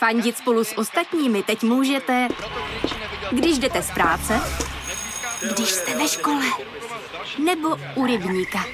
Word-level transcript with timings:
Fandit 0.00 0.38
spolu 0.38 0.64
s 0.64 0.78
ostatními 0.78 1.42
teď 1.42 1.62
můžete, 1.62 2.28
když 3.30 3.58
jdete 3.58 3.82
z 3.82 3.90
práce, 3.90 4.40
když 5.52 5.68
jste 5.68 5.98
ve 5.98 6.08
škole, 6.08 6.44
nebo 7.38 7.76
u 7.94 8.06
rybníka. 8.06 8.64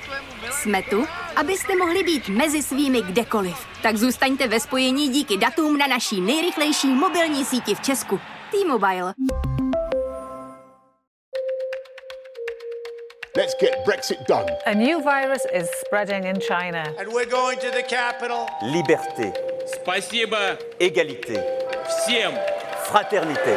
Jsme 0.50 0.82
tu, 0.82 1.06
abyste 1.36 1.76
mohli 1.76 2.02
být 2.02 2.28
mezi 2.28 2.62
svými 2.62 3.02
kdekoliv. 3.02 3.56
Tak 3.82 3.96
zůstaňte 3.96 4.48
ve 4.48 4.60
spojení 4.60 5.08
díky 5.08 5.36
datům 5.36 5.78
na 5.78 5.86
naší 5.86 6.20
nejrychlejší 6.20 6.88
mobilní 6.88 7.44
síti 7.44 7.74
v 7.74 7.80
Česku. 7.80 8.20
T-Mobile. 8.50 9.14
Let's 13.36 13.54
get 13.60 13.76
Brexit 13.84 14.18
done. 14.28 14.46
A 14.66 14.74
new 14.74 15.00
virus 15.00 15.42
is 15.52 15.68
spreading 15.86 16.24
in 16.24 16.40
China. 16.40 16.82
And 16.98 17.12
we're 17.12 17.30
going 17.30 17.60
to 17.60 17.70
the 17.70 17.82
capital. 17.82 18.46
Liberté, 18.62 19.32
Спасибо 19.65 20.37
égalité, 20.79 21.39
всем! 21.87 22.33
fraternité. 22.91 23.55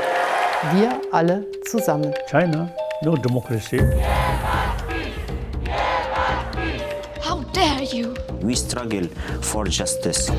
Wir 0.74 0.90
alle 1.12 1.44
zusammen. 1.70 2.12
China, 2.30 2.68
no 3.02 3.16
democracy. 3.16 3.78
How 7.20 7.42
dare 7.52 7.84
you! 7.92 8.14
We 8.42 8.54
struggle 8.54 9.08
for 9.40 9.66
justice. 9.66 10.32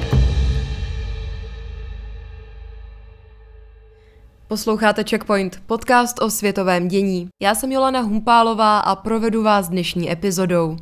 Posloucháte 4.48 5.03
Checkpoint, 5.03 5.59
podcast 5.66 6.21
o 6.21 6.30
světovém 6.30 6.88
dění. 6.88 7.30
Já 7.41 7.55
jsem 7.55 7.71
Jolana 7.71 8.02
Humpálová 8.02 8.80
a 8.80 8.95
provedu 8.95 9.44
vás 9.44 9.70
dnešní 9.70 10.12
epizodou. 10.12 10.77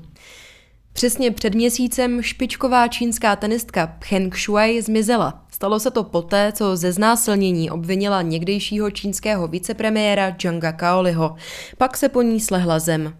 Přesně 0.98 1.30
před 1.30 1.54
měsícem 1.54 2.22
špičková 2.22 2.88
čínská 2.88 3.36
tenistka 3.36 3.86
Pcheng 3.86 4.36
Shuai 4.36 4.82
zmizela. 4.82 5.44
Stalo 5.50 5.80
se 5.80 5.90
to 5.90 6.04
poté, 6.04 6.52
co 6.52 6.76
ze 6.76 6.92
znásilnění 6.92 7.70
obvinila 7.70 8.22
někdejšího 8.22 8.90
čínského 8.90 9.48
vicepremiéra 9.48 10.36
Zhanga 10.42 10.72
Kaoliho. 10.72 11.36
Pak 11.76 11.96
se 11.96 12.08
po 12.08 12.22
ní 12.22 12.40
slehla 12.40 12.78
zem. 12.78 13.14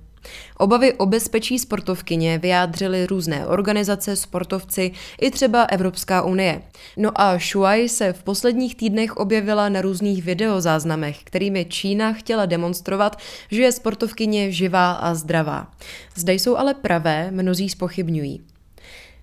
Obavy 0.56 0.94
o 0.94 1.06
bezpečí 1.06 1.58
sportovkyně 1.58 2.38
vyjádřily 2.38 3.06
různé 3.06 3.46
organizace, 3.46 4.16
sportovci 4.16 4.92
i 5.20 5.30
třeba 5.30 5.62
Evropská 5.62 6.22
unie. 6.22 6.62
No 6.96 7.20
a 7.20 7.38
Shuai 7.38 7.88
se 7.88 8.12
v 8.12 8.22
posledních 8.22 8.76
týdnech 8.76 9.16
objevila 9.16 9.68
na 9.68 9.80
různých 9.80 10.24
videozáznamech, 10.24 11.18
kterými 11.24 11.64
Čína 11.64 12.12
chtěla 12.12 12.46
demonstrovat, 12.46 13.18
že 13.50 13.62
je 13.62 13.72
sportovkyně 13.72 14.52
živá 14.52 14.92
a 14.92 15.14
zdravá. 15.14 15.70
Zde 16.14 16.34
jsou 16.34 16.56
ale 16.56 16.74
pravé, 16.74 17.30
mnozí 17.30 17.68
spochybňují. 17.68 18.57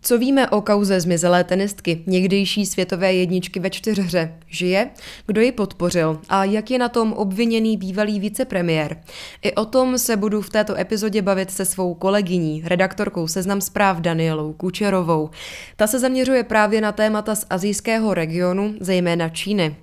Co 0.08 0.18
víme 0.18 0.50
o 0.50 0.62
kauze 0.62 1.00
zmizelé 1.00 1.44
tenistky, 1.44 2.04
někdejší 2.08 2.66
světové 2.66 3.14
jedničky 3.14 3.60
ve 3.60 3.70
čtyřhře? 3.70 4.34
Žije? 4.48 4.90
Kdo 5.28 5.42
ji 5.42 5.52
podpořil? 5.52 6.20
A 6.30 6.44
jak 6.44 6.72
je 6.72 6.80
na 6.80 6.90
tom 6.90 7.14
obviněný 7.14 7.78
bývalý 7.78 8.20
vicepremiér? 8.20 8.98
I 9.42 9.54
o 9.54 9.66
tom 9.66 9.98
se 9.98 10.18
budu 10.18 10.42
v 10.42 10.50
této 10.50 10.80
epizodě 10.80 11.22
bavit 11.22 11.52
se 11.52 11.66
svou 11.66 11.94
kolegyní, 11.94 12.62
redaktorkou 12.66 13.28
Seznam 13.28 13.62
zpráv 13.62 13.98
Danielou 13.98 14.54
Kučerovou. 14.54 15.30
Ta 15.76 15.88
se 15.88 16.00
zaměřuje 16.00 16.44
právě 16.44 16.82
na 16.82 16.92
témata 16.92 17.36
z 17.36 17.46
azijského 17.50 18.14
regionu, 18.14 18.74
zejména 18.80 19.30
Číny. 19.30 19.76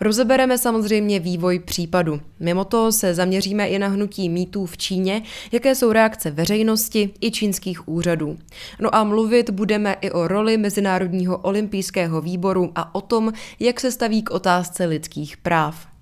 Rozebereme 0.00 0.58
samozřejmě 0.58 1.20
vývoj 1.20 1.58
případu. 1.58 2.20
Mimo 2.40 2.64
to 2.64 2.92
se 2.92 3.14
zaměříme 3.14 3.68
i 3.68 3.78
na 3.78 3.88
hnutí 3.88 4.28
mítů 4.28 4.66
v 4.66 4.76
Číně, 4.76 5.22
jaké 5.52 5.74
jsou 5.74 5.92
reakce 5.92 6.30
veřejnosti 6.30 7.10
i 7.20 7.30
čínských 7.30 7.88
úřadů. 7.88 8.38
No 8.80 8.94
a 8.94 9.04
mluvit 9.04 9.50
budeme 9.50 9.96
i 10.00 10.10
o 10.10 10.28
roli 10.28 10.56
Mezinárodního 10.56 11.38
olympijského 11.38 12.20
výboru 12.20 12.72
a 12.74 12.94
o 12.94 13.00
tom, 13.00 13.32
jak 13.60 13.80
se 13.80 13.92
staví 13.92 14.22
k 14.22 14.30
otázce 14.30 14.84
lidských 14.84 15.36
práv. 15.36 15.97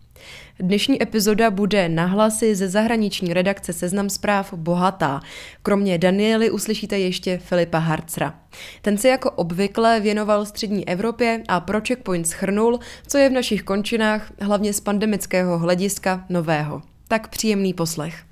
Dnešní 0.61 1.03
epizoda 1.03 1.51
bude 1.51 1.89
na 1.89 2.07
hlasy 2.07 2.55
ze 2.55 2.69
zahraniční 2.69 3.35
redakce 3.35 3.73
Seznam 3.73 4.11
zpráv 4.11 4.55
bohatá. 4.55 5.21
Kromě 5.63 5.99
Daniely 5.99 6.51
uslyšíte 6.51 6.99
ještě 6.99 7.39
Filipa 7.39 7.79
Harcra. 7.79 8.41
Ten 8.83 8.99
se 8.99 9.09
jako 9.09 9.31
obvykle 9.31 10.01
věnoval 10.01 10.45
střední 10.45 10.89
Evropě 10.89 11.43
a 11.49 11.61
pro 11.61 11.81
Checkpoint 11.81 12.27
schrnul, 12.27 12.79
co 13.07 13.19
je 13.19 13.29
v 13.29 13.33
našich 13.33 13.63
končinách, 13.63 14.33
hlavně 14.41 14.73
z 14.73 14.81
pandemického 14.81 15.59
hlediska, 15.59 16.25
nového. 16.29 16.83
Tak 17.09 17.29
příjemný 17.29 17.75
poslech. 17.75 18.25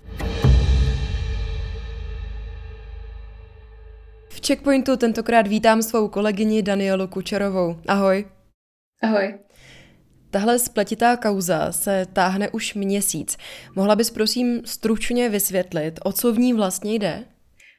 V 4.28 4.46
Checkpointu 4.46 4.96
tentokrát 4.96 5.46
vítám 5.46 5.82
svou 5.82 6.08
kolegyni 6.08 6.62
Danielu 6.62 7.06
Kučerovou. 7.06 7.76
Ahoj. 7.88 8.24
Ahoj. 9.02 9.34
Tahle 10.34 10.58
spletitá 10.58 11.16
kauza 11.16 11.72
se 11.72 12.06
táhne 12.12 12.48
už 12.48 12.74
měsíc. 12.74 13.36
Mohla 13.76 13.96
bys 13.96 14.10
prosím 14.10 14.62
stručně 14.64 15.28
vysvětlit, 15.28 16.00
o 16.04 16.12
co 16.12 16.32
v 16.32 16.38
ní 16.38 16.52
vlastně 16.52 16.94
jde? 16.94 17.24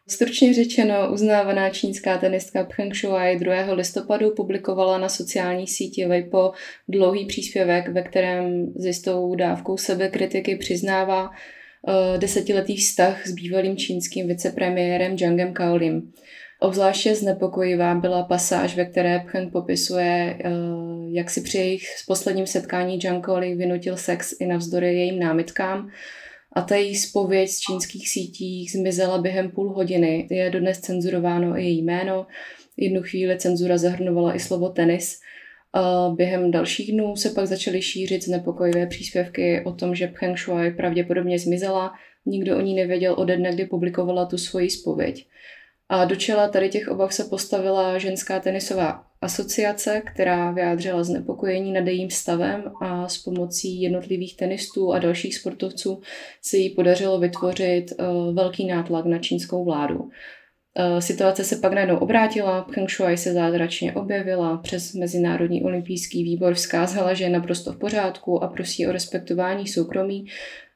Stručně 0.10 0.54
řečeno, 0.54 1.14
uznávaná 1.14 1.70
čínská 1.70 2.18
tenistka 2.18 2.64
Pcheng 2.64 2.96
Shuai 2.96 3.40
2. 3.40 3.74
listopadu 3.74 4.32
publikovala 4.32 4.98
na 4.98 5.10
sociální 5.10 5.68
síti 5.68 6.06
Weibo 6.06 6.52
dlouhý 6.88 7.26
příspěvek, 7.26 7.88
ve 7.88 8.02
kterém 8.02 8.74
s 8.76 8.86
jistou 8.86 9.36
dávkou 9.36 9.78
sebekritiky 9.78 10.56
přiznává 10.56 11.30
uh, 11.30 12.18
desetiletý 12.18 12.78
vztah 12.78 13.28
s 13.28 13.32
bývalým 13.32 13.78
čínským 13.78 14.28
vicepremiérem 14.28 15.18
Zhangem 15.18 15.54
Kaolim. 15.54 16.12
Obzvláště 16.60 17.16
znepokojivá 17.16 17.96
byla 17.96 18.24
pasáž, 18.24 18.76
ve 18.76 18.86
které 18.86 19.20
Pchen 19.20 19.52
popisuje, 19.52 20.38
eh, 20.40 20.50
jak 21.16 21.30
si 21.30 21.42
při 21.42 21.58
jejich 21.58 21.88
posledním 22.08 22.48
setkání 22.48 23.00
Jankoli 23.04 23.56
vynutil 23.56 23.98
sex 23.98 24.36
i 24.40 24.46
navzdory 24.46 24.96
jejím 24.96 25.20
námitkám. 25.20 25.90
A 26.54 26.62
ta 26.62 26.76
její 26.76 26.96
spověď 26.96 27.50
z 27.50 27.60
čínských 27.60 28.10
sítí 28.10 28.68
zmizela 28.68 29.22
během 29.22 29.52
půl 29.52 29.74
hodiny. 29.74 30.28
Je 30.32 30.50
dodnes 30.50 30.80
cenzurováno 30.80 31.58
i 31.58 31.64
její 31.64 31.82
jméno. 31.82 32.28
Jednu 32.78 33.02
chvíli 33.02 33.38
cenzura 33.38 33.78
zahrnovala 33.78 34.36
i 34.36 34.40
slovo 34.40 34.70
tenis. 34.70 35.20
A 35.74 36.10
během 36.16 36.52
dalších 36.52 36.92
dnů 36.92 37.16
se 37.16 37.30
pak 37.30 37.48
začaly 37.48 37.82
šířit 37.82 38.24
znepokojivé 38.24 38.88
příspěvky 38.88 39.62
o 39.66 39.72
tom, 39.72 39.96
že 39.96 40.08
Pcheng 40.08 40.38
Shuai 40.38 40.72
pravděpodobně 40.72 41.40
zmizela. 41.40 41.94
Nikdo 42.26 42.58
o 42.58 42.62
ní 42.62 42.76
nevěděl 42.76 43.16
ode 43.18 43.38
dne, 43.38 43.54
kdy 43.54 43.66
publikovala 43.66 44.26
tu 44.26 44.38
svoji 44.38 44.70
spověď. 44.70 45.28
A 45.90 46.06
do 46.06 46.16
čela 46.16 46.48
tady 46.48 46.70
těch 46.70 46.88
obav 46.88 47.14
se 47.14 47.24
postavila 47.24 47.98
ženská 47.98 48.40
tenisová 48.40 49.04
asociace, 49.22 50.02
která 50.14 50.52
vyjádřila 50.52 51.04
znepokojení 51.04 51.72
nad 51.72 51.88
jejím 51.88 52.10
stavem 52.10 52.72
a 52.82 53.08
s 53.08 53.18
pomocí 53.18 53.82
jednotlivých 53.82 54.38
tenistů 54.38 54.94
a 54.94 55.00
dalších 55.00 55.36
sportovců 55.36 56.02
se 56.42 56.58
jí 56.58 56.70
podařilo 56.70 57.20
vytvořit 57.20 57.86
uh, 58.00 58.36
velký 58.36 58.68
nátlak 58.68 59.06
na 59.06 59.20
čínskou 59.20 59.66
vládu. 59.66 60.00
Uh, 60.00 60.10
situace 61.00 61.44
se 61.44 61.56
pak 61.56 61.74
najednou 61.74 61.98
obrátila, 61.98 62.62
Pcheng 62.62 62.90
Shuai 62.90 63.18
se 63.18 63.34
zázračně 63.34 63.94
objevila, 63.94 64.58
přes 64.58 64.94
Mezinárodní 64.94 65.64
olympijský 65.64 66.24
výbor 66.24 66.54
vzkázala, 66.54 67.14
že 67.14 67.24
je 67.24 67.30
naprosto 67.30 67.74
v 67.74 67.78
pořádku 67.78 68.44
a 68.44 68.48
prosí 68.48 68.88
o 68.88 68.92
respektování 68.92 69.68
soukromí 69.68 70.26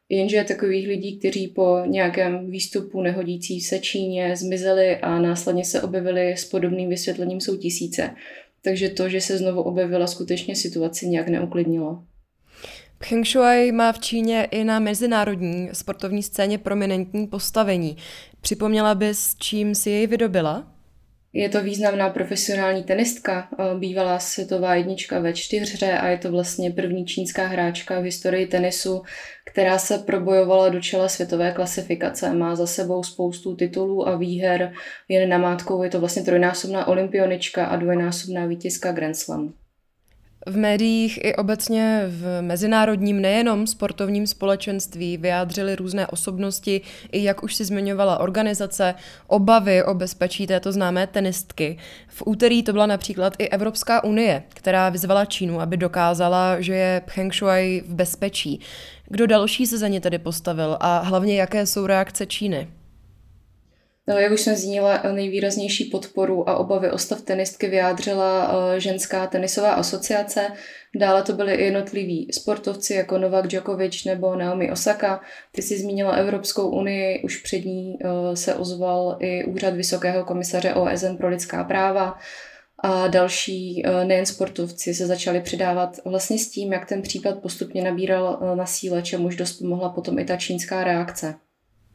Jenže 0.09 0.44
takových 0.44 0.88
lidí, 0.88 1.20
kteří 1.20 1.47
po 1.47 1.81
nějakém 1.86 2.52
výstupu 2.52 3.02
nehodící 3.02 3.62
se 3.62 3.80
Číně 3.80 4.36
zmizeli 4.36 4.97
a 4.97 5.20
následně 5.20 5.66
se 5.66 5.81
objevili 5.81 6.31
s 6.31 6.46
podobným 6.46 6.90
vysvětlením, 6.90 7.42
jsou 7.42 7.58
tisíce. 7.58 8.16
Takže 8.62 8.90
to, 8.90 9.09
že 9.09 9.22
se 9.22 9.38
znovu 9.38 9.62
objevila, 9.62 10.08
skutečně 10.08 10.56
situaci 10.56 11.08
nějak 11.08 11.28
neuklidnilo. 11.28 12.03
Pcheng 12.97 13.28
Shuai 13.28 13.72
má 13.72 13.92
v 13.92 14.00
Číně 14.00 14.47
i 14.52 14.64
na 14.64 14.80
mezinárodní 14.80 15.70
sportovní 15.74 16.24
scéně 16.24 16.58
prominentní 16.58 17.28
postavení. 17.28 17.97
Připomněla 18.41 18.96
bys, 18.96 19.36
čím 19.40 19.76
si 19.76 19.90
jej 19.90 20.08
vydobila? 20.08 20.78
Je 21.34 21.50
to 21.50 21.63
významná 21.63 22.09
profesionální 22.09 22.84
tenistka, 22.84 23.47
bývalá 23.79 24.19
světová 24.19 24.75
jednička 24.75 25.19
ve 25.19 25.34
čtyřhře 25.34 25.91
a 25.91 26.07
je 26.07 26.17
to 26.17 26.31
vlastně 26.31 26.72
první 26.72 27.05
čínská 27.05 27.47
hráčka 27.47 27.99
v 27.99 28.03
historii 28.03 28.47
tenisu, 28.47 29.02
která 29.46 29.78
se 29.78 29.97
probojovala 29.97 30.70
do 30.70 30.81
čela 30.81 31.09
světové 31.09 31.52
klasifikace. 31.52 32.34
Má 32.34 32.55
za 32.55 32.67
sebou 32.67 33.03
spoustu 33.03 33.55
titulů 33.55 34.08
a 34.08 34.17
výher. 34.17 34.73
Jen 35.09 35.29
namátkou 35.29 35.84
je 35.84 35.90
to 35.90 35.99
vlastně 35.99 36.23
trojnásobná 36.23 36.87
olympionička 36.87 37.66
a 37.66 37.75
dvojnásobná 37.75 38.46
vítězka 38.46 38.91
Grand 38.91 39.17
Slamu. 39.17 39.53
V 40.47 40.58
médiích 40.58 41.20
i 41.24 41.36
obecně 41.36 42.03
v 42.08 42.41
mezinárodním 42.41 43.22
nejenom 43.22 43.68
sportovním 43.68 44.28
společenství 44.28 45.18
vyjádřily 45.18 45.76
různé 45.76 46.08
osobnosti, 46.08 46.82
i 47.12 47.24
jak 47.24 47.44
už 47.44 47.56
si 47.56 47.66
zmiňovala 47.66 48.20
organizace, 48.20 48.96
obavy 49.28 49.84
o 49.84 49.94
bezpečí 49.94 50.47
této 50.47 50.72
známé 50.72 51.08
tenistky. 51.08 51.78
V 52.08 52.24
úterý 52.26 52.64
to 52.64 52.74
byla 52.74 52.86
například 52.86 53.34
i 53.38 53.50
Evropská 53.50 54.03
unie, 54.03 54.44
která 54.50 54.90
vyzvala 54.90 55.26
Čínu, 55.26 55.62
aby 55.62 55.78
dokázala, 55.78 56.62
že 56.62 56.76
je 56.76 57.02
Pcheng 57.06 57.34
Shuai 57.34 57.84
v 57.88 57.94
bezpečí. 57.94 58.59
Kdo 59.08 59.28
další 59.28 59.66
se 59.66 59.78
za 59.78 59.88
ně 59.88 60.02
tedy 60.02 60.20
postavil 60.20 60.78
a 60.80 61.00
hlavně 61.00 61.35
jaké 61.35 61.66
jsou 61.66 61.85
reakce 61.85 62.26
Číny? 62.26 62.68
No, 64.09 64.17
jak 64.17 64.32
už 64.32 64.41
jsem 64.41 64.56
zmínila, 64.56 65.02
nejvýraznější 65.11 65.85
podporu 65.85 66.50
a 66.50 66.58
obavy 66.58 66.91
o 66.91 66.97
stav 66.97 67.22
tenistky 67.22 67.67
vyjádřila 67.67 68.52
eh, 68.76 68.79
ženská 68.79 69.28
tenisová 69.28 69.72
asociace. 69.72 70.47
Dále 70.96 71.23
to 71.23 71.34
byly 71.34 71.53
i 71.53 71.64
jednotliví 71.64 72.28
sportovci 72.34 72.94
jako 72.94 73.17
Novak 73.17 73.47
Djokovic 73.47 74.06
nebo 74.06 74.35
Naomi 74.35 74.72
Osaka. 74.72 75.22
Ty 75.52 75.61
si 75.61 75.78
zmínila 75.78 76.11
Evropskou 76.11 76.70
unii, 76.70 77.22
už 77.23 77.38
před 77.38 77.66
ní 77.66 77.97
eh, 78.02 78.35
se 78.35 78.56
ozval 78.56 79.17
i 79.20 79.44
úřad 79.46 79.73
Vysokého 79.73 80.26
komisaře 80.26 80.73
OSN 80.73 81.16
pro 81.17 81.29
lidská 81.29 81.64
práva 81.64 82.17
a 82.79 83.08
další 83.08 83.85
eh, 83.85 84.06
nejen 84.06 84.26
sportovci 84.26 84.94
se 84.94 85.08
začali 85.08 85.41
přidávat 85.41 85.97
vlastně 86.06 86.40
s 86.40 86.50
tím, 86.50 86.73
jak 86.73 86.85
ten 86.85 87.02
případ 87.02 87.40
postupně 87.41 87.84
nabíral 87.84 88.56
na 88.56 88.66
síle, 88.66 89.02
čemuž 89.02 89.35
dost 89.35 89.53
pomohla 89.53 89.90
potom 89.90 90.20
i 90.20 90.26
ta 90.26 90.38
čínská 90.38 90.84
reakce. 90.84 91.35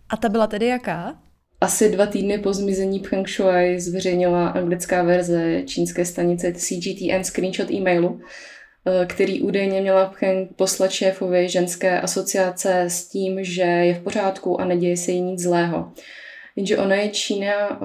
A 0.08 0.16
ta 0.16 0.28
byla 0.28 0.46
tedy 0.46 0.66
jaká? 0.66 1.24
Asi 1.60 1.90
dva 1.90 2.06
týdny 2.06 2.38
po 2.38 2.52
zmizení 2.52 3.00
Peng 3.00 3.28
Shuai 3.28 3.80
zveřejnila 3.80 4.48
anglická 4.48 5.02
verze 5.02 5.62
čínské 5.66 6.04
stanice 6.04 6.52
CGTN 6.52 7.22
screenshot 7.22 7.70
e-mailu, 7.70 8.20
eh, 8.20 9.06
který 9.06 9.42
údajně 9.42 9.80
měla 9.80 10.14
Peng 10.20 10.50
poslat 10.56 10.90
šéfovi 10.90 11.48
ženské 11.48 12.00
asociace 12.00 12.80
s 12.80 13.08
tím, 13.08 13.44
že 13.44 13.62
je 13.62 13.94
v 13.94 14.02
pořádku 14.02 14.60
a 14.60 14.64
neděje 14.64 14.96
se 14.96 15.12
jí 15.12 15.20
nic 15.20 15.42
zlého. 15.42 15.92
Jenže 16.56 16.78
ona 16.78 16.94
je 16.94 17.08
Čína 17.08 17.52
eh, 17.70 17.76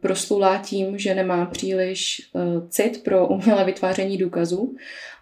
proslulá 0.00 0.58
tím, 0.58 0.98
že 0.98 1.14
nemá 1.14 1.46
příliš 1.46 2.20
eh, 2.20 2.40
cit 2.68 3.02
pro 3.04 3.26
umělé 3.28 3.64
vytváření 3.64 4.18
důkazů 4.18 4.76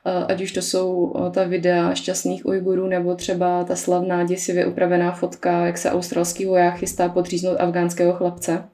ať 0.05 0.43
už 0.43 0.53
to 0.53 0.63
jsou 0.63 1.15
ta 1.31 1.45
videa 1.45 1.95
šťastných 1.95 2.47
Ujgurů 2.47 2.87
nebo 2.87 3.15
třeba 3.15 3.65
ta 3.65 3.77
slavná 3.77 4.25
děsivě 4.25 4.67
upravená 4.67 5.13
fotka, 5.13 5.67
jak 5.67 5.79
se 5.79 5.91
australský 5.91 6.47
voják 6.47 6.77
chystá 6.77 7.09
podříznout 7.09 7.61
afgánského 7.61 8.13
chlapce. 8.13 8.65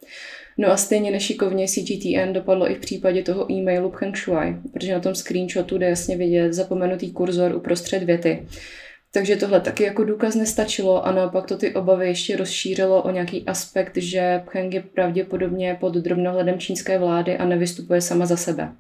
No 0.59 0.71
a 0.71 0.77
stejně 0.77 1.11
nešikovně 1.11 1.69
CGTN 1.69 2.33
dopadlo 2.33 2.71
i 2.71 2.75
v 2.75 2.79
případě 2.79 3.23
toho 3.23 3.53
e-mailu 3.53 3.91
Pcheng 3.91 4.17
Shuai, 4.17 4.57
protože 4.73 4.93
na 4.93 5.01
tom 5.01 5.15
screenshotu 5.15 5.79
jde 5.79 5.89
jasně 5.89 6.17
vidět 6.17 6.53
zapomenutý 6.53 7.13
kurzor 7.13 7.57
uprostřed 7.57 8.03
věty. 8.03 8.47
Takže 9.13 9.37
tohle 9.37 9.61
taky 9.61 9.85
jako 9.85 10.05
důkaz 10.05 10.35
nestačilo 10.35 11.07
a 11.07 11.13
naopak 11.13 11.47
to 11.47 11.57
ty 11.57 11.75
obavy 11.75 12.07
ještě 12.07 12.37
rozšířilo 12.37 13.03
o 13.03 13.11
nějaký 13.11 13.45
aspekt, 13.47 13.97
že 13.97 14.43
Pcheng 14.45 14.75
je 14.75 14.83
pravděpodobně 14.83 15.77
pod 15.81 15.95
drobnohledem 15.95 16.59
čínské 16.59 16.99
vlády 16.99 17.39
a 17.39 17.45
nevystupuje 17.45 18.01
sama 18.01 18.27
za 18.27 18.37
sebe. 18.37 18.73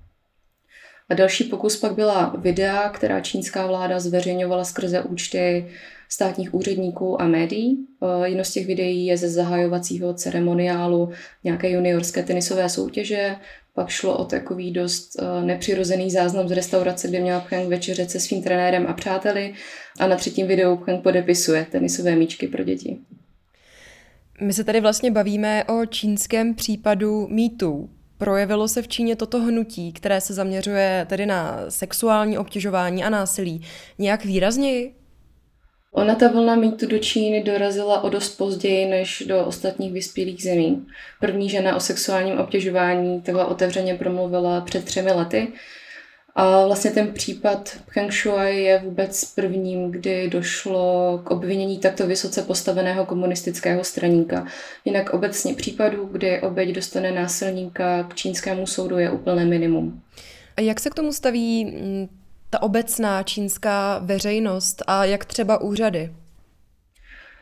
A 1.10 1.14
další 1.14 1.44
pokus 1.44 1.76
pak 1.76 1.94
byla 1.94 2.34
videa, 2.38 2.88
která 2.88 3.20
čínská 3.20 3.66
vláda 3.66 4.00
zveřejňovala 4.00 4.64
skrze 4.64 5.02
účty 5.02 5.66
státních 6.08 6.54
úředníků 6.54 7.22
a 7.22 7.26
médií. 7.26 7.86
Eh, 8.02 8.28
jedno 8.28 8.44
z 8.44 8.52
těch 8.52 8.66
videí 8.66 9.06
je 9.06 9.16
ze 9.16 9.28
zahajovacího 9.28 10.14
ceremoniálu 10.14 11.10
nějaké 11.44 11.70
juniorské 11.70 12.22
tenisové 12.22 12.68
soutěže. 12.68 13.36
Pak 13.74 13.88
šlo 13.88 14.18
o 14.18 14.24
takový 14.24 14.70
dost 14.70 15.16
eh, 15.18 15.44
nepřirozený 15.44 16.10
záznam 16.10 16.48
z 16.48 16.52
restaurace, 16.52 17.08
kde 17.08 17.20
měla 17.20 17.40
Pcheng 17.40 17.68
večeřet 17.68 18.10
se 18.10 18.20
svým 18.20 18.42
trenérem 18.42 18.86
a 18.86 18.92
přáteli. 18.92 19.54
A 20.00 20.06
na 20.06 20.16
třetím 20.16 20.46
videu 20.46 20.76
Pcheng 20.76 21.02
podepisuje 21.02 21.66
tenisové 21.70 22.16
míčky 22.16 22.48
pro 22.48 22.64
děti. 22.64 22.98
My 24.40 24.52
se 24.52 24.64
tady 24.64 24.80
vlastně 24.80 25.10
bavíme 25.10 25.64
o 25.64 25.86
čínském 25.86 26.54
případu 26.54 27.26
mýtů. 27.28 27.90
Projevilo 28.20 28.68
se 28.68 28.82
v 28.82 28.88
Číně 28.88 29.16
toto 29.16 29.40
hnutí, 29.40 29.92
které 29.92 30.20
se 30.20 30.34
zaměřuje 30.34 31.06
tedy 31.08 31.26
na 31.26 31.58
sexuální 31.68 32.38
obtěžování 32.38 33.04
a 33.04 33.10
násilí, 33.10 33.66
nějak 33.98 34.24
výrazněji? 34.24 34.94
Ona 35.92 36.14
ta 36.14 36.28
vlna 36.28 36.54
mýtu 36.54 36.86
do 36.86 36.98
Číny 36.98 37.42
dorazila 37.42 38.02
o 38.02 38.08
dost 38.08 38.36
později 38.36 38.86
než 38.86 39.22
do 39.26 39.44
ostatních 39.44 39.92
vyspělých 39.92 40.42
zemí. 40.42 40.86
První 41.20 41.48
žena 41.48 41.76
o 41.76 41.80
sexuálním 41.80 42.38
obtěžování 42.38 43.22
takhle 43.22 43.44
otevřeně 43.44 43.94
promluvila 43.94 44.60
před 44.60 44.84
třemi 44.84 45.12
lety 45.12 45.48
a 46.40 46.66
vlastně 46.66 46.90
ten 46.90 47.12
případ 47.12 47.76
Pcheng 47.86 48.12
Shuai 48.12 48.62
je 48.62 48.78
vůbec 48.78 49.24
prvním, 49.24 49.90
kdy 49.90 50.28
došlo 50.30 51.20
k 51.24 51.30
obvinění 51.30 51.78
takto 51.78 52.06
vysoce 52.06 52.42
postaveného 52.42 53.06
komunistického 53.06 53.84
straníka. 53.84 54.46
Jinak 54.84 55.10
obecně 55.10 55.54
případů, 55.54 56.08
kdy 56.12 56.40
oběť 56.40 56.68
dostane 56.68 57.12
násilníka 57.12 58.02
k 58.02 58.14
čínskému 58.14 58.66
soudu 58.66 58.98
je 58.98 59.10
úplné 59.10 59.44
minimum. 59.44 60.02
A 60.56 60.60
jak 60.60 60.80
se 60.80 60.90
k 60.90 60.94
tomu 60.94 61.12
staví 61.12 61.64
mm, 61.64 62.08
ta 62.50 62.62
obecná 62.62 63.22
čínská 63.22 63.98
veřejnost 63.98 64.82
a 64.86 65.04
jak 65.04 65.24
třeba 65.24 65.60
úřady? 65.60 66.10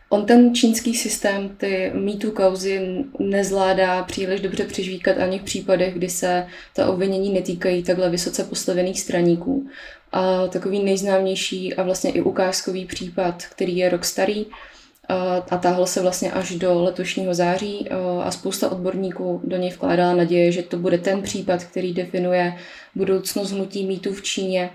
On 0.08 0.26
ten 0.26 0.54
čínský 0.54 0.94
systém 0.94 1.48
ty 1.48 1.90
mýtu 1.94 2.30
kauzy 2.30 3.04
nezvládá 3.18 4.02
příliš 4.02 4.40
dobře 4.40 4.64
přižvíkat 4.64 5.18
ani 5.18 5.38
v 5.38 5.42
případech, 5.42 5.94
kdy 5.94 6.08
se 6.08 6.46
ta 6.74 6.88
obvinění 6.88 7.32
netýkají 7.32 7.82
takhle 7.82 8.10
vysoce 8.10 8.44
postavených 8.44 9.00
straníků. 9.00 9.68
A 10.12 10.46
takový 10.46 10.84
nejznámější 10.84 11.74
a 11.74 11.82
vlastně 11.82 12.10
i 12.10 12.20
ukázkový 12.20 12.86
případ, 12.86 13.42
který 13.50 13.76
je 13.76 13.88
rok 13.88 14.04
starý, 14.04 14.46
a 15.50 15.58
táhl 15.58 15.86
se 15.86 16.02
vlastně 16.02 16.32
až 16.32 16.50
do 16.50 16.82
letošního 16.82 17.34
září 17.34 17.88
a 18.22 18.30
spousta 18.30 18.72
odborníků 18.72 19.40
do 19.44 19.56
něj 19.56 19.70
vkládala 19.70 20.14
naděje, 20.14 20.52
že 20.52 20.62
to 20.62 20.76
bude 20.76 20.98
ten 20.98 21.22
případ, 21.22 21.64
který 21.64 21.94
definuje 21.94 22.54
budoucnost 22.94 23.50
hnutí 23.50 23.86
mýtu 23.86 24.14
v 24.14 24.22
Číně 24.22 24.70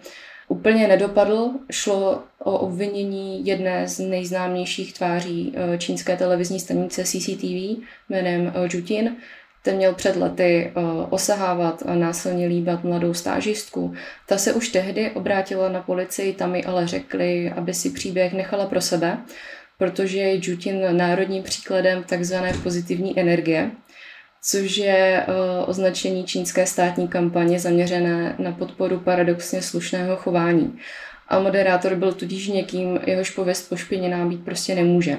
úplně 0.54 0.88
nedopadl. 0.88 1.50
Šlo 1.72 2.24
o 2.40 2.58
obvinění 2.58 3.46
jedné 3.46 3.88
z 3.88 4.00
nejznámějších 4.00 4.94
tváří 4.94 5.54
eh, 5.56 5.78
čínské 5.78 6.18
televizní 6.18 6.60
stanice 6.60 7.04
CCTV 7.04 7.82
jménem 8.10 8.54
eh, 8.56 8.70
Jutin. 8.72 9.16
Ten 9.64 9.76
měl 9.76 9.94
před 9.94 10.16
lety 10.16 10.66
eh, 10.66 10.82
osahávat 11.10 11.84
a 11.86 11.96
násilně 11.96 12.48
líbat 12.48 12.84
mladou 12.84 13.14
stážistku. 13.14 13.94
Ta 14.28 14.38
se 14.38 14.54
už 14.54 14.70
tehdy 14.70 15.12
obrátila 15.12 15.70
na 15.70 15.82
policii, 15.82 16.34
tam 16.34 16.52
mi 16.52 16.64
ale 16.64 16.88
řekli, 16.88 17.52
aby 17.52 17.74
si 17.74 17.90
příběh 17.90 18.34
nechala 18.34 18.66
pro 18.66 18.82
sebe, 18.82 19.18
protože 19.78 20.20
je 20.20 20.40
Jutin 20.42 20.98
národním 20.98 21.44
příkladem 21.44 22.04
takzvané 22.04 22.54
pozitivní 22.64 23.20
energie, 23.20 23.72
což 24.46 24.78
je 24.78 25.26
uh, 25.28 25.70
označení 25.70 26.24
čínské 26.24 26.66
státní 26.66 27.08
kampaně 27.08 27.60
zaměřené 27.60 28.36
na 28.40 28.52
podporu 28.52 29.00
paradoxně 29.00 29.62
slušného 29.62 30.16
chování. 30.16 30.80
A 31.28 31.40
moderátor 31.40 31.96
byl 31.96 32.14
tudíž 32.14 32.48
někým, 32.48 33.00
jehož 33.06 33.30
pověst 33.30 33.70
pošpiněná 33.70 34.26
být 34.26 34.46
prostě 34.46 34.76
nemůže. 34.76 35.18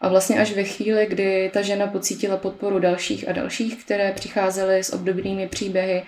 A 0.00 0.08
vlastně 0.08 0.40
až 0.40 0.52
ve 0.52 0.64
chvíli, 0.64 1.06
kdy 1.06 1.50
ta 1.54 1.62
žena 1.62 1.86
pocítila 1.86 2.36
podporu 2.36 2.78
dalších 2.78 3.28
a 3.28 3.32
dalších, 3.32 3.84
které 3.84 4.12
přicházely 4.12 4.84
s 4.84 4.92
obdobnými 4.92 5.48
příběhy, 5.48 6.02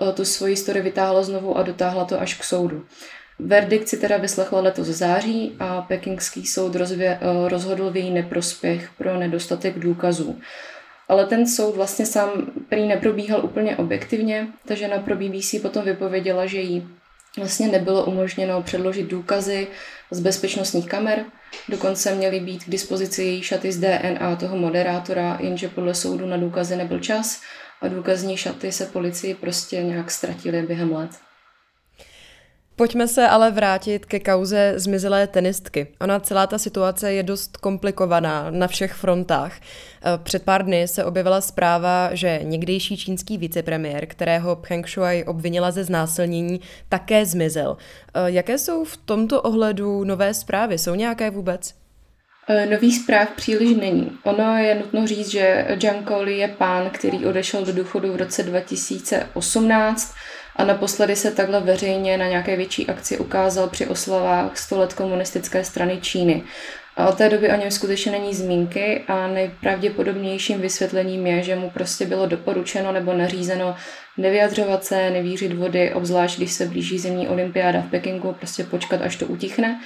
uh, 0.00 0.12
tu 0.12 0.24
svoji 0.24 0.52
historii 0.52 0.82
vytáhla 0.82 1.22
znovu 1.22 1.56
a 1.56 1.62
dotáhla 1.62 2.04
to 2.04 2.20
až 2.20 2.34
k 2.34 2.44
soudu. 2.44 2.86
Verdikt 3.38 3.88
si 3.88 3.96
teda 3.96 4.16
vyslechla 4.16 4.60
letos 4.60 4.86
září 4.86 5.56
a 5.58 5.82
pekingský 5.82 6.46
soud 6.46 6.74
rozvě, 6.74 7.18
uh, 7.22 7.48
rozhodl 7.48 7.90
v 7.90 7.96
její 7.96 8.10
neprospěch 8.10 8.90
pro 8.98 9.18
nedostatek 9.18 9.78
důkazů. 9.78 10.40
Ale 11.08 11.26
ten 11.26 11.46
soud 11.46 11.76
vlastně 11.76 12.06
sám 12.06 12.30
prý 12.68 12.88
neprobíhal 12.88 13.44
úplně 13.44 13.76
objektivně. 13.76 14.48
Ta 14.66 14.74
žena 14.74 14.98
pro 14.98 15.16
BBC 15.16 15.54
potom 15.62 15.84
vypověděla, 15.84 16.46
že 16.46 16.60
jí 16.60 16.88
vlastně 17.38 17.68
nebylo 17.68 18.04
umožněno 18.04 18.62
předložit 18.62 19.06
důkazy 19.06 19.66
z 20.10 20.20
bezpečnostních 20.20 20.88
kamer. 20.88 21.24
Dokonce 21.68 22.14
měly 22.14 22.40
být 22.40 22.64
k 22.64 22.70
dispozici 22.70 23.22
její 23.22 23.42
šaty 23.42 23.72
z 23.72 23.80
DNA 23.80 24.36
toho 24.36 24.56
moderátora, 24.56 25.38
jenže 25.40 25.68
podle 25.68 25.94
soudu 25.94 26.26
na 26.26 26.36
důkazy 26.36 26.76
nebyl 26.76 27.00
čas 27.00 27.42
a 27.82 27.88
důkazní 27.88 28.36
šaty 28.36 28.72
se 28.72 28.86
policii 28.86 29.34
prostě 29.34 29.82
nějak 29.82 30.10
ztratily 30.10 30.62
během 30.62 30.92
let. 30.92 31.10
Pojďme 32.78 33.08
se 33.08 33.28
ale 33.28 33.50
vrátit 33.50 34.06
ke 34.06 34.20
kauze 34.20 34.72
zmizelé 34.76 35.26
tenistky. 35.26 35.86
Ona 36.00 36.20
celá 36.20 36.46
ta 36.46 36.58
situace 36.58 37.12
je 37.12 37.22
dost 37.22 37.56
komplikovaná 37.56 38.50
na 38.50 38.66
všech 38.66 38.92
frontách. 38.92 39.52
Eh, 39.60 40.18
před 40.22 40.42
pár 40.42 40.64
dny 40.64 40.88
se 40.88 41.04
objevila 41.04 41.40
zpráva, 41.40 42.10
že 42.12 42.40
někdejší 42.42 42.96
čínský 42.96 43.38
vicepremiér, 43.38 44.06
kterého 44.06 44.56
Pcheng 44.56 44.88
Shuai 44.88 45.24
obvinila 45.24 45.70
ze 45.70 45.84
znásilnění, 45.84 46.60
také 46.88 47.26
zmizel. 47.26 47.76
Eh, 48.14 48.20
jaké 48.26 48.58
jsou 48.58 48.84
v 48.84 48.96
tomto 48.96 49.42
ohledu 49.42 50.04
nové 50.04 50.34
zprávy? 50.34 50.78
Jsou 50.78 50.94
nějaké 50.94 51.30
vůbec? 51.30 51.74
Eh, 52.48 52.66
nový 52.66 52.92
zpráv 52.92 53.28
příliš 53.36 53.76
není. 53.76 54.18
Ono 54.22 54.56
je 54.56 54.74
nutno 54.74 55.06
říct, 55.06 55.28
že 55.28 55.66
Zhang 55.80 56.08
Koli 56.08 56.38
je 56.38 56.48
pán, 56.48 56.90
který 56.90 57.26
odešel 57.26 57.64
do 57.64 57.72
důchodu 57.72 58.12
v 58.12 58.16
roce 58.16 58.42
2018 58.42 60.14
a 60.56 60.64
naposledy 60.64 61.16
se 61.16 61.30
takhle 61.30 61.60
veřejně 61.60 62.18
na 62.18 62.26
nějaké 62.26 62.56
větší 62.56 62.86
akci 62.86 63.18
ukázal 63.18 63.68
při 63.68 63.86
oslavách 63.86 64.58
100 64.58 64.78
let 64.78 64.94
komunistické 64.94 65.64
strany 65.64 65.98
Číny. 66.00 66.42
A 66.96 67.08
od 67.08 67.18
té 67.18 67.28
doby 67.28 67.50
o 67.50 67.56
něm 67.56 67.70
skutečně 67.70 68.12
není 68.12 68.34
zmínky 68.34 69.04
a 69.08 69.26
nejpravděpodobnějším 69.26 70.60
vysvětlením 70.60 71.26
je, 71.26 71.42
že 71.42 71.56
mu 71.56 71.70
prostě 71.70 72.06
bylo 72.06 72.26
doporučeno 72.26 72.92
nebo 72.92 73.12
nařízeno 73.12 73.76
nevyjadřovat 74.16 74.84
se, 74.84 75.10
nevířit 75.10 75.52
vody, 75.52 75.92
obzvlášť 75.94 76.36
když 76.36 76.52
se 76.52 76.66
blíží 76.66 76.98
zimní 76.98 77.28
olympiáda 77.28 77.80
v 77.80 77.90
Pekingu, 77.90 78.32
prostě 78.32 78.64
počkat, 78.64 79.02
až 79.02 79.16
to 79.16 79.26
utichne. 79.26 79.80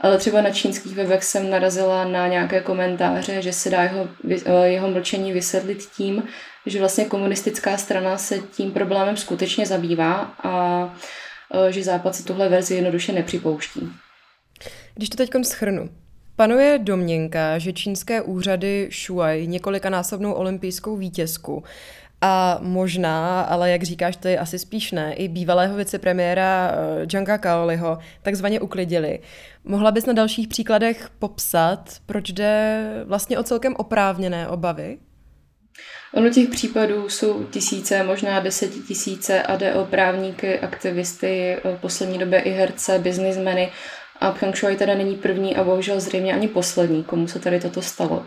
ale 0.00 0.18
třeba 0.18 0.40
na 0.40 0.50
čínských 0.50 0.94
webech 0.94 1.24
jsem 1.24 1.50
narazila 1.50 2.04
na 2.04 2.28
nějaké 2.28 2.60
komentáře, 2.60 3.42
že 3.42 3.52
se 3.52 3.70
dá 3.70 3.82
jeho, 3.82 4.08
eh, 4.30 4.68
jeho 4.68 4.90
mlčení 4.90 5.32
vysvětlit 5.32 5.78
tím, 5.96 6.22
že 6.66 6.78
vlastně 6.78 7.04
komunistická 7.04 7.76
strana 7.76 8.18
se 8.18 8.38
tím 8.38 8.70
problémem 8.70 9.16
skutečně 9.16 9.66
zabývá 9.66 10.34
a 10.42 10.84
eh, 11.54 11.72
že 11.72 11.84
Západ 11.84 12.14
se 12.14 12.24
tuhle 12.24 12.48
verzi 12.48 12.74
jednoduše 12.74 13.12
nepřipouští. 13.12 13.88
Když 14.94 15.08
to 15.08 15.16
teď 15.16 15.30
schrnu, 15.42 15.88
Panuje 16.36 16.78
domněnka, 16.78 17.58
že 17.58 17.72
čínské 17.72 18.22
úřady 18.22 18.86
šuaj 18.90 19.46
několikanásobnou 19.46 20.32
olympijskou 20.32 20.96
vítězku 20.96 21.64
a 22.20 22.58
možná, 22.62 23.40
ale 23.40 23.70
jak 23.70 23.82
říkáš, 23.82 24.16
to 24.16 24.28
je 24.28 24.38
asi 24.38 24.58
spíš 24.58 24.92
ne, 24.92 25.14
i 25.14 25.28
bývalého 25.28 25.76
vicepremiéra 25.76 26.72
eh, 26.72 27.06
Zhanga 27.10 27.38
Kaoliho 27.38 27.98
takzvaně 28.22 28.60
uklidili. 28.60 29.20
Mohla 29.64 29.90
bys 29.90 30.06
na 30.06 30.12
dalších 30.12 30.48
příkladech 30.48 31.10
popsat, 31.18 31.96
proč 32.06 32.32
jde 32.32 32.84
vlastně 33.06 33.38
o 33.38 33.42
celkem 33.42 33.74
oprávněné 33.76 34.48
obavy? 34.48 34.98
Ono 36.14 36.30
těch 36.30 36.48
případů 36.48 37.08
jsou 37.08 37.44
tisíce, 37.44 38.02
možná 38.02 38.40
desetitisíce 38.40 39.42
a 39.42 39.56
jde 39.56 39.74
o 39.74 39.84
právníky, 39.84 40.58
aktivisty, 40.58 41.56
v 41.64 41.80
poslední 41.80 42.18
době 42.18 42.40
i 42.40 42.50
herce, 42.50 42.98
biznismeny 42.98 43.72
a 44.20 44.30
Pyeong 44.30 44.56
Shui 44.56 44.76
teda 44.76 44.94
není 44.94 45.16
první 45.16 45.56
a 45.56 45.64
bohužel 45.64 46.00
zřejmě 46.00 46.34
ani 46.34 46.48
poslední, 46.48 47.04
komu 47.04 47.28
se 47.28 47.38
tady 47.38 47.60
toto 47.60 47.82
stalo. 47.82 48.26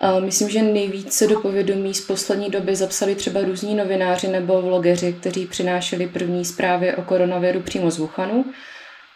A 0.00 0.20
myslím, 0.20 0.50
že 0.50 0.62
nejvíce 0.62 1.26
do 1.26 1.40
povědomí 1.40 1.94
z 1.94 2.00
poslední 2.00 2.50
doby 2.50 2.76
zapsali 2.76 3.14
třeba 3.14 3.40
různí 3.40 3.74
novináři 3.74 4.28
nebo 4.28 4.62
vlogeři, 4.62 5.12
kteří 5.12 5.46
přinášeli 5.46 6.06
první 6.06 6.44
zprávy 6.44 6.94
o 6.94 7.02
koronaviru 7.02 7.60
přímo 7.60 7.90
z 7.90 7.98
Wuhanu. 7.98 8.44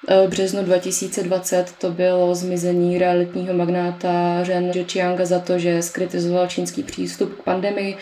V 0.08 0.28
březnu 0.28 0.62
2020 0.62 1.72
to 1.78 1.90
bylo 1.90 2.34
zmizení 2.34 2.98
realitního 2.98 3.54
magnáta 3.54 4.42
Ren 4.42 4.72
Zhejianga 4.72 5.24
za 5.24 5.38
to, 5.38 5.58
že 5.58 5.82
skritizoval 5.82 6.46
čínský 6.46 6.82
přístup 6.82 7.40
k 7.40 7.42
pandemii 7.42 7.96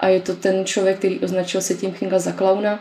a 0.00 0.08
je 0.08 0.20
to 0.20 0.36
ten 0.36 0.64
člověk, 0.64 0.98
který 0.98 1.20
označil 1.20 1.60
se 1.60 1.74
tím 1.74 1.92
Chinga 1.92 2.18
za 2.18 2.32
klauna. 2.32 2.80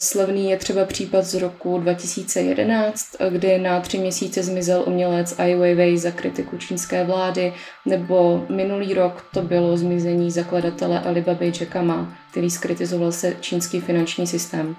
Slavný 0.00 0.50
je 0.50 0.56
třeba 0.56 0.84
případ 0.84 1.24
z 1.24 1.34
roku 1.34 1.78
2011, 1.78 3.16
kdy 3.30 3.58
na 3.58 3.80
tři 3.80 3.98
měsíce 3.98 4.42
zmizel 4.42 4.84
umělec 4.86 5.38
Ai 5.38 5.54
Weiwei 5.54 5.98
za 5.98 6.10
kritiku 6.10 6.58
čínské 6.58 7.04
vlády, 7.04 7.52
nebo 7.86 8.46
minulý 8.48 8.94
rok 8.94 9.28
to 9.34 9.42
bylo 9.42 9.76
zmizení 9.76 10.30
zakladatele 10.30 11.00
Alibaba 11.00 11.44
Jacka 11.44 11.82
Ma, 11.82 12.16
který 12.30 12.50
skritizoval 12.50 13.12
se 13.12 13.36
čínský 13.40 13.80
finanční 13.80 14.26
systém. 14.26 14.76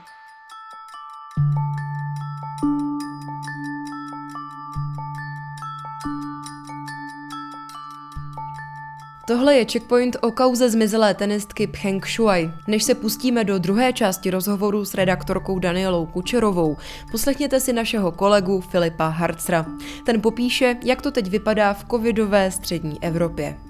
Tohle 9.28 9.56
je 9.56 9.66
checkpoint 9.66 10.18
o 10.22 10.32
kauze 10.32 10.70
zmizelé 10.70 11.14
tenistky 11.14 11.68
Pcheng 11.68 12.08
Shuai. 12.08 12.52
Než 12.68 12.84
se 12.84 12.96
pustíme 12.96 13.44
do 13.44 13.60
druhé 13.60 13.94
části 13.94 14.32
rozhovoru 14.32 14.86
s 14.86 14.94
redaktorkou 14.94 15.60
Danielou 15.60 16.06
Kučerovou, 16.06 16.78
poslechněte 17.12 17.60
si 17.60 17.74
našeho 17.74 18.12
kolegu 18.12 18.62
Filipa 18.62 19.08
Harcra. 19.08 19.66
Ten 20.06 20.22
popíše, 20.22 20.76
jak 20.84 21.02
to 21.02 21.12
teď 21.12 21.30
vypadá 21.30 21.74
v 21.74 21.86
covidové 21.92 22.52
střední 22.52 23.04
Evropě. 23.04 23.67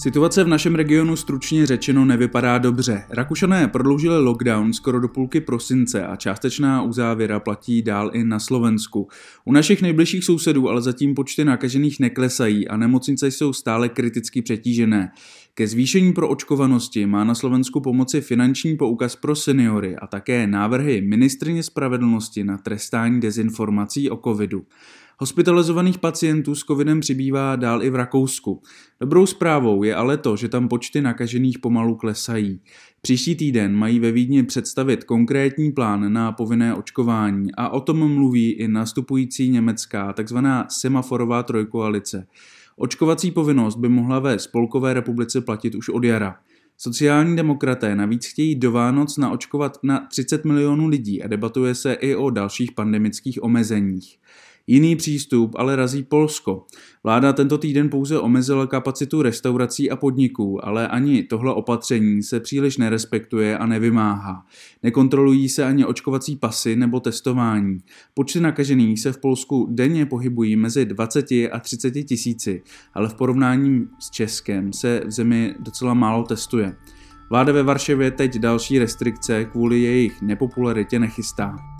Situace 0.00 0.44
v 0.44 0.48
našem 0.48 0.74
regionu 0.74 1.16
stručně 1.16 1.66
řečeno 1.66 2.04
nevypadá 2.04 2.58
dobře. 2.58 3.04
Rakušané 3.10 3.68
prodloužili 3.68 4.18
lockdown 4.18 4.72
skoro 4.72 5.00
do 5.00 5.08
půlky 5.08 5.40
prosince 5.40 6.06
a 6.06 6.16
částečná 6.16 6.82
uzávěra 6.82 7.40
platí 7.40 7.82
dál 7.82 8.10
i 8.14 8.24
na 8.24 8.38
Slovensku. 8.38 9.08
U 9.44 9.52
našich 9.52 9.82
nejbližších 9.82 10.24
sousedů 10.24 10.68
ale 10.68 10.82
zatím 10.82 11.14
počty 11.14 11.44
nakažených 11.44 12.00
neklesají 12.00 12.68
a 12.68 12.76
nemocnice 12.76 13.30
jsou 13.30 13.52
stále 13.52 13.88
kriticky 13.88 14.42
přetížené. 14.42 15.10
Ke 15.54 15.66
zvýšení 15.66 16.12
pro 16.12 16.28
očkovanosti 16.28 17.06
má 17.06 17.24
na 17.24 17.34
Slovensku 17.34 17.80
pomoci 17.80 18.20
finanční 18.20 18.76
poukaz 18.76 19.16
pro 19.16 19.36
seniory 19.36 19.96
a 19.96 20.06
také 20.06 20.46
návrhy 20.46 21.00
ministrině 21.00 21.62
spravedlnosti 21.62 22.44
na 22.44 22.58
trestání 22.58 23.20
dezinformací 23.20 24.10
o 24.10 24.16
covidu. 24.16 24.64
Hospitalizovaných 25.20 25.98
pacientů 25.98 26.54
s 26.54 26.64
covidem 26.64 27.00
přibývá 27.00 27.56
dál 27.56 27.82
i 27.82 27.90
v 27.90 27.94
Rakousku. 27.94 28.62
Dobrou 29.00 29.26
zprávou 29.26 29.82
je 29.82 29.94
ale 29.94 30.16
to, 30.16 30.36
že 30.36 30.48
tam 30.48 30.68
počty 30.68 31.00
nakažených 31.00 31.58
pomalu 31.58 31.96
klesají. 31.96 32.60
Příští 33.00 33.34
týden 33.34 33.74
mají 33.74 34.00
ve 34.00 34.12
Vídni 34.12 34.42
představit 34.42 35.04
konkrétní 35.04 35.72
plán 35.72 36.12
na 36.12 36.32
povinné 36.32 36.74
očkování 36.74 37.50
a 37.56 37.68
o 37.68 37.80
tom 37.80 38.14
mluví 38.14 38.50
i 38.50 38.68
nastupující 38.68 39.48
německá 39.48 40.12
tzv. 40.12 40.38
semaforová 40.68 41.42
trojkoalice. 41.42 42.26
Očkovací 42.76 43.30
povinnost 43.30 43.76
by 43.76 43.88
mohla 43.88 44.18
ve 44.18 44.38
Spolkové 44.38 44.94
republice 44.94 45.40
platit 45.40 45.74
už 45.74 45.88
od 45.88 46.04
jara. 46.04 46.36
Sociální 46.76 47.36
demokraté 47.36 47.96
navíc 47.96 48.26
chtějí 48.26 48.54
do 48.54 48.72
Vánoc 48.72 49.16
naočkovat 49.16 49.78
na 49.82 50.06
30 50.10 50.44
milionů 50.44 50.86
lidí 50.86 51.22
a 51.22 51.28
debatuje 51.28 51.74
se 51.74 51.92
i 51.92 52.14
o 52.14 52.30
dalších 52.30 52.72
pandemických 52.72 53.42
omezeních. 53.42 54.18
Jiný 54.70 54.96
přístup 54.96 55.54
ale 55.58 55.76
razí 55.76 56.02
Polsko. 56.02 56.66
Vláda 57.04 57.32
tento 57.32 57.58
týden 57.58 57.90
pouze 57.90 58.18
omezila 58.18 58.66
kapacitu 58.66 59.22
restaurací 59.22 59.90
a 59.90 59.96
podniků, 59.96 60.66
ale 60.66 60.88
ani 60.88 61.22
tohle 61.22 61.54
opatření 61.54 62.22
se 62.22 62.40
příliš 62.40 62.76
nerespektuje 62.76 63.58
a 63.58 63.66
nevymáhá. 63.66 64.46
Nekontrolují 64.82 65.48
se 65.48 65.64
ani 65.64 65.84
očkovací 65.84 66.36
pasy 66.36 66.76
nebo 66.76 67.00
testování. 67.00 67.78
Počty 68.14 68.40
nakažených 68.40 69.00
se 69.00 69.12
v 69.12 69.20
Polsku 69.20 69.68
denně 69.70 70.06
pohybují 70.06 70.56
mezi 70.56 70.84
20 70.84 71.26
a 71.30 71.60
30 71.60 71.90
tisíci, 71.90 72.62
ale 72.94 73.08
v 73.08 73.14
porovnání 73.14 73.86
s 73.98 74.10
Českem 74.10 74.72
se 74.72 75.02
v 75.06 75.10
zemi 75.10 75.54
docela 75.60 75.94
málo 75.94 76.22
testuje. 76.22 76.76
Vláda 77.30 77.52
ve 77.52 77.62
Varšavě 77.62 78.10
teď 78.10 78.38
další 78.38 78.78
restrikce 78.78 79.44
kvůli 79.44 79.80
jejich 79.80 80.22
nepopularitě 80.22 80.98
nechystá. 80.98 81.77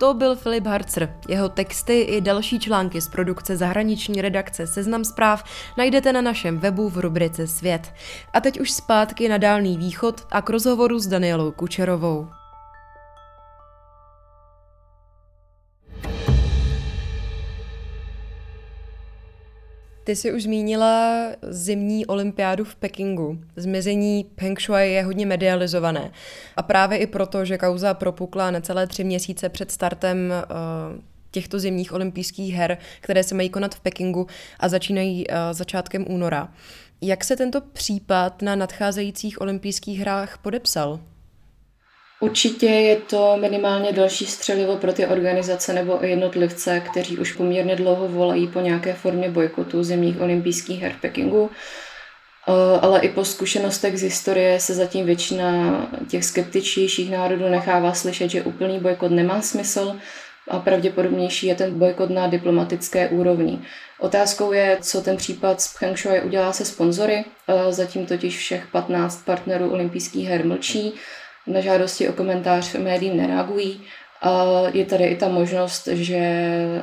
To 0.00 0.14
byl 0.14 0.36
Filip 0.36 0.66
Harcer. 0.66 1.14
Jeho 1.28 1.48
texty 1.48 2.00
i 2.00 2.20
další 2.20 2.58
články 2.58 3.00
z 3.00 3.08
produkce 3.08 3.56
zahraniční 3.56 4.22
redakce 4.22 4.66
Seznam 4.66 5.04
zpráv 5.04 5.44
najdete 5.78 6.12
na 6.12 6.20
našem 6.20 6.58
webu 6.58 6.88
v 6.88 6.98
rubrice 6.98 7.46
Svět. 7.46 7.92
A 8.32 8.40
teď 8.40 8.60
už 8.60 8.70
zpátky 8.70 9.28
na 9.28 9.38
Dálný 9.38 9.78
východ 9.78 10.26
a 10.30 10.42
k 10.42 10.50
rozhovoru 10.50 10.98
s 10.98 11.06
Danielou 11.06 11.50
Kučerovou. 11.52 12.39
Ty 20.04 20.16
jsi 20.16 20.32
už 20.32 20.42
zmínila 20.42 21.26
zimní 21.42 22.06
olympiádu 22.06 22.64
v 22.64 22.76
Pekingu. 22.76 23.38
Zmizení 23.56 24.26
Peng 24.34 24.60
Shui 24.60 24.92
je 24.92 25.02
hodně 25.02 25.26
medializované. 25.26 26.10
A 26.56 26.62
právě 26.62 26.98
i 26.98 27.06
proto, 27.06 27.44
že 27.44 27.58
kauza 27.58 27.94
propukla 27.94 28.50
necelé 28.50 28.86
tři 28.86 29.04
měsíce 29.04 29.48
před 29.48 29.70
startem 29.70 30.16
uh, 30.16 31.00
těchto 31.30 31.58
zimních 31.58 31.92
olympijských 31.92 32.54
her, 32.54 32.78
které 33.00 33.22
se 33.22 33.34
mají 33.34 33.48
konat 33.48 33.74
v 33.74 33.80
Pekingu 33.80 34.26
a 34.60 34.68
začínají 34.68 35.26
uh, 35.26 35.34
začátkem 35.52 36.04
února. 36.08 36.52
Jak 37.00 37.24
se 37.24 37.36
tento 37.36 37.60
případ 37.60 38.42
na 38.42 38.54
nadcházejících 38.54 39.40
olympijských 39.40 40.00
hrách 40.00 40.38
podepsal? 40.38 41.00
Určitě 42.20 42.66
je 42.66 42.96
to 42.96 43.36
minimálně 43.40 43.92
další 43.92 44.26
střelivo 44.26 44.76
pro 44.76 44.92
ty 44.92 45.06
organizace 45.06 45.72
nebo 45.72 45.98
jednotlivce, 46.02 46.80
kteří 46.80 47.18
už 47.18 47.32
poměrně 47.32 47.76
dlouho 47.76 48.08
volají 48.08 48.48
po 48.48 48.60
nějaké 48.60 48.92
formě 48.92 49.30
bojkotu 49.30 49.82
zimních 49.82 50.20
olympijských 50.20 50.82
her 50.82 50.92
v 50.92 51.00
Pekingu. 51.00 51.50
Eh, 52.48 52.80
ale 52.80 53.00
i 53.00 53.08
po 53.08 53.24
zkušenostech 53.24 53.98
z 53.98 54.02
historie 54.02 54.60
se 54.60 54.74
zatím 54.74 55.06
většina 55.06 55.46
těch 56.08 56.24
skeptičtějších 56.24 57.10
národů 57.10 57.48
nechává 57.48 57.94
slyšet, 57.94 58.30
že 58.30 58.42
úplný 58.42 58.78
bojkot 58.78 59.10
nemá 59.10 59.42
smysl 59.42 59.96
a 60.48 60.58
pravděpodobnější 60.58 61.46
je 61.46 61.54
ten 61.54 61.78
bojkot 61.78 62.10
na 62.10 62.26
diplomatické 62.26 63.08
úrovni. 63.08 63.62
Otázkou 63.98 64.52
je, 64.52 64.78
co 64.80 65.00
ten 65.00 65.16
případ 65.16 65.60
s 65.60 65.78
Pyeongchang 65.78 66.24
udělá 66.24 66.52
se 66.52 66.64
sponzory. 66.64 67.24
Eh, 67.48 67.72
zatím 67.72 68.06
totiž 68.06 68.38
všech 68.38 68.66
15 68.66 69.24
partnerů 69.24 69.70
olympijských 69.70 70.28
her 70.28 70.46
mlčí 70.46 70.94
na 71.46 71.60
žádosti 71.60 72.08
o 72.08 72.12
komentář 72.12 72.74
médiím 72.74 73.16
nereagují. 73.16 73.80
A 74.22 74.44
je 74.72 74.84
tady 74.84 75.04
i 75.04 75.16
ta 75.16 75.28
možnost, 75.28 75.86
že 75.86 76.20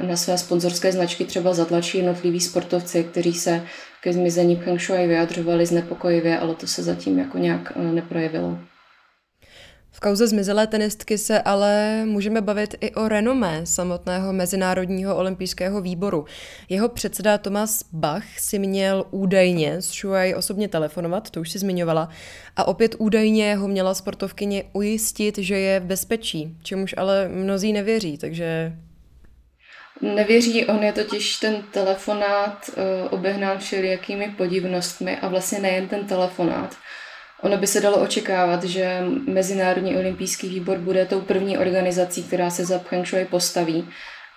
na 0.02 0.16
své 0.16 0.38
sponzorské 0.38 0.92
značky 0.92 1.26
třeba 1.26 1.54
zatlačí 1.54 1.98
jednotliví 1.98 2.40
sportovci, 2.40 3.04
kteří 3.04 3.34
se 3.34 3.64
ke 4.02 4.14
zmizení 4.14 4.56
Peng 4.56 4.82
Shui 4.82 5.08
vyjadřovali 5.08 5.66
znepokojivě, 5.66 6.40
ale 6.40 6.56
to 6.56 6.68
se 6.68 6.84
zatím 6.84 7.20
jako 7.20 7.38
nějak 7.38 7.74
eh, 7.76 7.80
neprojevilo. 7.80 8.58
V 9.98 10.00
kauze 10.00 10.28
zmizelé 10.28 10.68
tenistky 10.68 11.18
se 11.18 11.42
ale 11.42 12.04
můžeme 12.06 12.42
bavit 12.42 12.76
i 12.82 12.92
o 12.92 13.08
renomé 13.08 13.66
samotného 13.66 14.34
Mezinárodního 14.34 15.16
olympijského 15.16 15.82
výboru. 15.82 16.26
Jeho 16.70 16.90
předseda 16.90 17.38
Thomas 17.38 17.84
Bach 17.92 18.40
si 18.40 18.60
měl 18.60 19.06
údajně 19.12 19.82
s 19.82 19.86
Shuai 19.86 20.34
osobně 20.34 20.68
telefonovat, 20.68 21.30
to 21.30 21.42
už 21.42 21.52
si 21.52 21.60
zmiňovala, 21.60 22.10
a 22.56 22.68
opět 22.68 22.96
údajně 22.98 23.56
ho 23.56 23.68
měla 23.68 23.94
sportovkyně 23.94 24.64
ujistit, 24.74 25.38
že 25.38 25.60
je 25.60 25.80
v 25.80 25.86
bezpečí, 25.86 26.58
čemuž 26.64 26.96
ale 26.98 27.30
mnozí 27.30 27.74
nevěří, 27.74 28.18
takže 28.18 28.74
Nevěří, 30.02 30.66
on 30.66 30.84
je 30.84 30.94
totiž 30.94 31.36
ten 31.36 31.64
telefonát 31.72 32.70
uh, 32.70 32.84
obehnán 33.14 33.58
všelijakými 33.58 34.34
podivnostmi 34.38 35.18
a 35.18 35.28
vlastně 35.28 35.60
nejen 35.60 35.88
ten 35.88 36.06
telefonát. 36.08 36.78
Ono 37.42 37.58
by 37.58 37.68
se 37.68 37.82
dalo 37.82 37.98
očekávat, 37.98 38.64
že 38.64 39.04
Mezinárodní 39.28 39.98
olympijský 39.98 40.50
výbor 40.50 40.78
bude 40.78 41.06
tou 41.06 41.22
první 41.22 41.58
organizací, 41.58 42.24
která 42.24 42.50
se 42.50 42.66
za 42.66 42.80
Pyeongchang 42.80 43.30
postaví, 43.30 43.90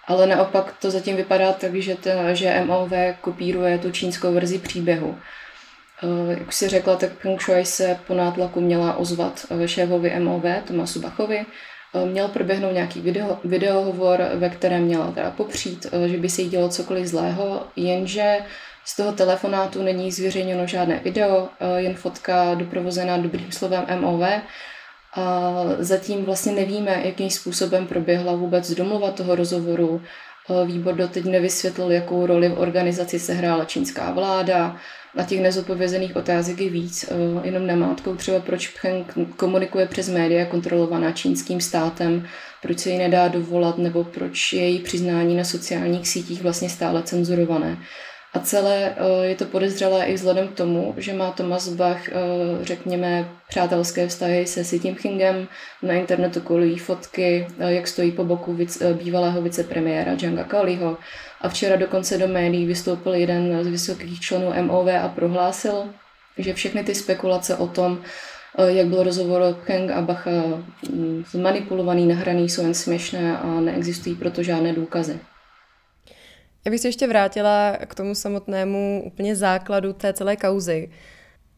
ale 0.07 0.27
naopak 0.27 0.75
to 0.81 0.91
zatím 0.91 1.17
vypadá 1.17 1.53
tak, 1.53 1.75
že, 1.75 1.95
ten, 1.95 2.37
že 2.37 2.65
MOV 2.65 2.93
kopíruje 3.21 3.79
tu 3.79 3.91
čínskou 3.91 4.33
verzi 4.33 4.59
příběhu. 4.59 5.19
Eh, 6.03 6.39
jak 6.39 6.53
si 6.53 6.69
řekla, 6.69 6.97
tak 6.97 7.13
Pyeongchang 7.13 7.67
se 7.67 7.99
po 8.07 8.15
nátlaku 8.15 8.61
měla 8.61 8.97
ozvat 8.97 9.47
eh, 9.51 9.69
šéfovi 9.69 10.21
MOV, 10.21 10.45
Tomasu 10.67 11.01
Bachovi, 11.01 11.47
eh, 11.95 12.07
měl 12.07 12.29
proběhnout 12.29 12.73
nějaký 12.73 13.01
video, 13.01 13.41
videohovor, 13.45 14.23
ve 14.35 14.49
kterém 14.49 14.83
měla 14.83 15.11
teda 15.11 15.31
popřít, 15.31 15.87
že 16.07 16.17
by 16.17 16.29
se 16.29 16.43
jí 16.43 16.49
dělo 16.49 16.69
cokoliv 16.69 17.07
zlého, 17.07 17.67
jenže 17.77 18.39
z 18.85 18.97
toho 18.97 19.13
telefonátu 19.13 19.83
není 19.83 20.13
zveřejněno 20.13 20.67
žádné 20.67 21.01
video, 21.05 21.49
eh, 21.61 21.81
jen 21.81 21.95
fotka 21.95 22.55
doprovozená 22.55 23.17
dobrým 23.17 23.53
slovem 23.53 23.85
MOV. 24.01 24.23
A 25.15 25.53
zatím 25.79 26.25
vlastně 26.25 26.53
nevíme, 26.53 27.01
jakým 27.05 27.31
způsobem 27.31 27.87
proběhla 27.87 28.33
vůbec 28.35 28.71
domluva 28.71 29.11
toho 29.11 29.35
rozhovoru. 29.35 30.03
Eh, 30.51 30.67
výbor 30.67 30.95
doteď 30.95 31.25
nevysvětlil, 31.25 31.93
jakou 31.93 32.27
roli 32.27 32.49
v 32.49 32.59
organizaci 32.59 33.19
sehrála 33.19 33.65
čínská 33.65 34.11
vláda. 34.11 34.77
Na 35.15 35.25
těch 35.25 35.41
nezodpovězených 35.41 36.17
otázek 36.17 36.61
je 36.61 36.71
víc, 36.71 37.05
eh, 37.11 37.47
jenom 37.47 37.67
namátkou 37.67 38.17
třeba 38.17 38.41
proč 38.41 38.69
Pcheng 38.69 39.15
komunikuje 39.37 39.87
přes 39.87 40.09
média 40.09 40.47
kontrolovaná 40.47 41.13
čínským 41.13 41.61
státem, 41.61 42.27
proč 42.63 42.79
se 42.79 42.91
jí 42.91 42.99
nedá 42.99 43.29
dovolat, 43.29 43.79
nebo 43.79 44.05
proč 44.05 44.53
je 44.53 44.63
její 44.63 44.79
přiznání 44.79 45.37
na 45.37 45.45
sociálních 45.45 46.09
sítích 46.09 46.43
vlastně 46.43 46.69
stále 46.69 47.03
cenzurované. 47.03 47.79
A 48.33 48.41
celé 48.41 48.95
eh, 48.97 49.27
je 49.27 49.35
to 49.35 49.45
podezřelé 49.45 50.05
i 50.05 50.15
vzhledem 50.15 50.49
k 50.49 50.55
tomu, 50.55 50.95
že 50.97 51.13
má 51.13 51.31
Thomas 51.31 51.69
Bach, 51.69 52.09
eh, 52.09 52.13
řekněme, 52.61 53.29
přátelské 53.49 54.09
vztahy 54.09 54.47
se 54.47 54.63
Xi 54.63 54.81
Jinpingem. 54.85 55.49
Na 55.83 55.95
internetu 55.95 56.41
kolují 56.41 56.79
fotky, 56.79 57.47
eh, 57.59 57.73
jak 57.73 57.89
stojí 57.89 58.13
po 58.13 58.25
boku 58.25 58.59
bývalého 58.93 59.43
vicepremiéra 59.43 60.17
Zhanga 60.17 60.45
Kaliho. 60.45 60.99
A 61.41 61.49
včera 61.49 61.77
dokonce 61.77 62.19
do 62.19 62.29
médií 62.29 62.67
vystoupil 62.67 63.15
jeden 63.15 63.65
z 63.65 63.67
vysokých 63.67 64.21
členů 64.21 64.53
MOV 64.63 64.89
a 64.89 65.09
prohlásil, 65.09 65.85
že 66.39 66.55
všechny 66.55 66.85
ty 66.85 66.95
spekulace 66.95 67.57
o 67.57 67.67
tom, 67.67 68.03
jak 68.69 68.87
byl 68.87 69.03
rozhovor 69.03 69.57
Kang 69.67 69.91
a 69.91 70.01
Bacha 70.01 70.31
zmanipulovaný, 71.31 72.07
nahraný, 72.07 72.49
jsou 72.49 72.63
jen 72.63 72.75
směšné 72.75 73.39
a 73.39 73.61
neexistují 73.61 74.17
proto 74.17 74.43
žádné 74.43 74.73
důkazy. 74.73 75.21
Já 76.65 76.71
bych 76.71 76.81
se 76.81 76.89
ještě 76.89 77.07
vrátila 77.07 77.77
k 77.87 77.95
tomu 77.95 78.15
samotnému 78.15 79.03
úplně 79.07 79.37
základu 79.37 79.93
té 79.93 80.13
celé 80.13 80.37
kauzy. 80.37 80.91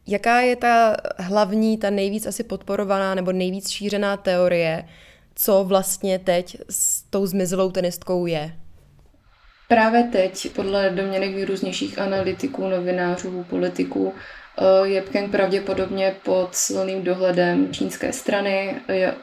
Jaká 0.07 0.41
je 0.41 0.55
ta 0.55 0.97
hlavní, 1.17 1.77
ta 1.77 1.89
nejvíc 1.89 2.25
asi 2.25 2.43
podporovaná 2.43 3.15
nebo 3.15 3.31
nejvíc 3.31 3.69
šířená 3.69 4.17
teorie, 4.17 4.83
co 5.35 5.63
vlastně 5.63 6.19
teď 6.19 6.57
s 6.69 7.01
tou 7.01 7.25
zmizelou 7.25 7.71
tenistkou 7.71 8.25
je? 8.25 8.53
Právě 9.67 10.03
teď, 10.03 10.51
podle 10.55 10.89
domněnek 10.89 11.35
nejrůznějších 11.35 11.99
analytiků, 11.99 12.67
novinářů, 12.67 13.45
politiků, 13.49 14.13
eh, 14.57 14.87
je 14.87 15.01
Pkeng 15.01 15.31
pravděpodobně 15.31 16.15
pod 16.23 16.55
silným 16.55 17.03
dohledem 17.03 17.73
čínské 17.73 18.13
strany, 18.13 18.75
je 18.87 19.13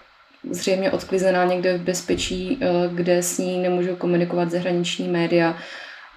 zřejmě 0.51 0.91
odklizená 0.91 1.45
někde 1.45 1.79
v 1.79 1.83
bezpečí, 1.83 2.59
eh, 2.61 2.69
kde 2.95 3.23
s 3.23 3.39
ní 3.39 3.59
nemůžou 3.59 3.97
komunikovat 3.97 4.51
zahraniční 4.51 5.09
média 5.09 5.57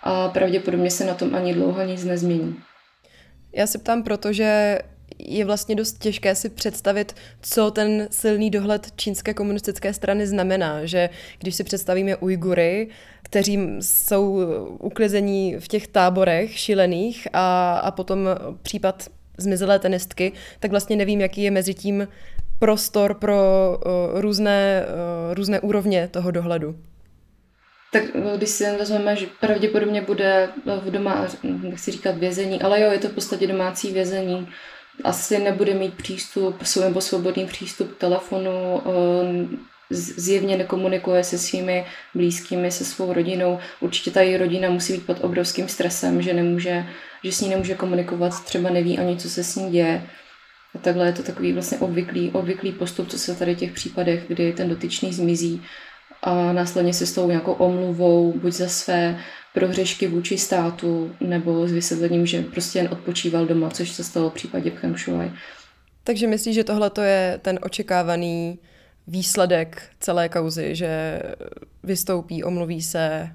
a 0.04 0.30
pravděpodobně 0.30 0.92
se 0.92 1.06
na 1.06 1.14
tom 1.14 1.36
ani 1.36 1.54
dlouho 1.54 1.84
nic 1.84 2.04
nezmění. 2.04 2.56
Já 3.56 3.68
se 3.68 3.78
ptám, 3.78 4.04
protože 4.04 4.80
je 5.20 5.46
vlastně 5.46 5.76
dost 5.76 6.00
těžké 6.00 6.36
si 6.36 6.50
představit, 6.50 7.16
co 7.42 7.72
ten 7.72 8.08
silný 8.12 8.50
dohled 8.50 8.88
čínské 8.96 9.34
komunistické 9.34 9.94
strany 9.94 10.28
znamená. 10.28 10.86
Že 10.86 11.10
když 11.40 11.56
si 11.56 11.64
představíme 11.64 12.16
Ujgury, 12.16 12.88
kteří 13.24 13.60
jsou 13.80 14.40
uklizení 14.80 15.56
v 15.60 15.68
těch 15.68 15.88
táborech 15.88 16.58
šílených 16.58 17.28
a, 17.34 17.74
a 17.78 17.92
potom 17.92 18.28
případ 18.62 19.10
zmizelé 19.38 19.80
tenistky, 19.80 20.32
tak 20.60 20.72
vlastně 20.72 20.96
nevím, 20.96 21.22
jaký 21.22 21.44
je 21.44 21.52
mezi 21.52 21.74
tím 21.74 22.08
prostor 22.64 23.14
pro 23.14 23.38
uh, 24.14 24.22
různé, 24.22 24.86
uh, 25.28 25.34
různé 25.34 25.60
úrovně 25.60 26.08
toho 26.12 26.32
dohledu. 26.32 26.76
Tak 27.94 28.04
eh, 28.16 28.38
když 28.38 28.50
si 28.50 28.64
vezmeme, 28.78 29.16
že 29.16 29.26
pravděpodobně 29.40 30.02
bude 30.02 30.50
v 30.66 30.92
doma, 30.92 31.28
nechci 31.44 31.92
říkat 31.92 32.18
vězení, 32.18 32.62
ale 32.62 32.82
jo, 32.82 32.92
je 32.92 33.00
to 33.00 33.10
v 33.10 33.14
podstatě 33.14 33.48
domácí 33.48 33.92
vězení, 33.92 34.48
asi 35.04 35.40
nebude 35.40 35.74
mít 35.74 35.94
přístup, 35.94 36.64
nebo 36.82 37.02
svobodný 37.02 37.46
přístup 37.46 37.94
k 37.94 37.98
telefonu, 37.98 38.82
zjevně 39.90 40.58
nekomunikuje 40.58 41.24
se 41.24 41.38
svými 41.38 41.86
blízkými, 42.16 42.72
se 42.72 42.86
svou 42.86 43.14
rodinou. 43.14 43.60
Určitě 43.80 44.12
ta 44.12 44.22
její 44.22 44.38
rodina 44.38 44.70
musí 44.70 44.94
být 44.94 45.06
pod 45.06 45.18
obrovským 45.24 45.68
stresem, 45.68 46.22
že 46.22 46.34
nemůže, 46.34 46.86
že 47.24 47.32
s 47.32 47.42
ní 47.42 47.50
nemůže 47.50 47.76
komunikovat, 47.76 48.44
třeba 48.46 48.70
neví 48.70 49.00
ani, 49.00 49.18
co 49.18 49.30
se 49.30 49.44
s 49.44 49.56
ní 49.56 49.72
děje. 49.72 50.08
A 50.76 50.78
takhle 50.78 51.06
je 51.06 51.14
to 51.14 51.24
takový 51.24 51.54
vlastně 51.54 51.78
obvyklý, 51.78 52.32
obvyklý 52.32 52.72
postup, 52.72 53.08
co 53.08 53.20
se 53.20 53.36
tady 53.36 53.56
v 53.56 53.58
těch 53.58 53.72
případech, 53.72 54.24
kdy 54.28 54.54
ten 54.54 54.70
dotyčný 54.70 55.14
zmizí 55.14 55.62
a 56.22 56.54
následně 56.54 56.94
se 56.94 57.06
s 57.06 57.14
tou 57.14 57.28
nějakou 57.28 57.52
omluvou, 57.52 58.34
buď 58.34 58.54
za 58.54 58.68
své 58.68 59.20
prohřešky 59.54 60.08
vůči 60.08 60.38
státu, 60.38 61.16
nebo 61.20 61.68
s 61.68 61.72
vysvětlením, 61.72 62.26
že 62.26 62.42
prostě 62.42 62.80
jen 62.80 62.90
odpočíval 62.92 63.46
doma, 63.46 63.70
což 63.70 63.92
se 63.92 64.04
stalo 64.04 64.30
v 64.30 64.34
případě 64.34 64.72
Shuai. 64.98 65.32
Takže 66.04 66.28
myslíš, 66.28 66.56
že 66.56 66.64
tohle 66.64 66.92
je 67.04 67.40
ten 67.42 67.60
očekávaný 67.62 68.60
výsledek 69.08 69.82
celé 70.00 70.30
kauzy, 70.30 70.76
že 70.76 71.22
vystoupí, 71.84 72.44
omluví 72.44 72.82
se 72.82 73.30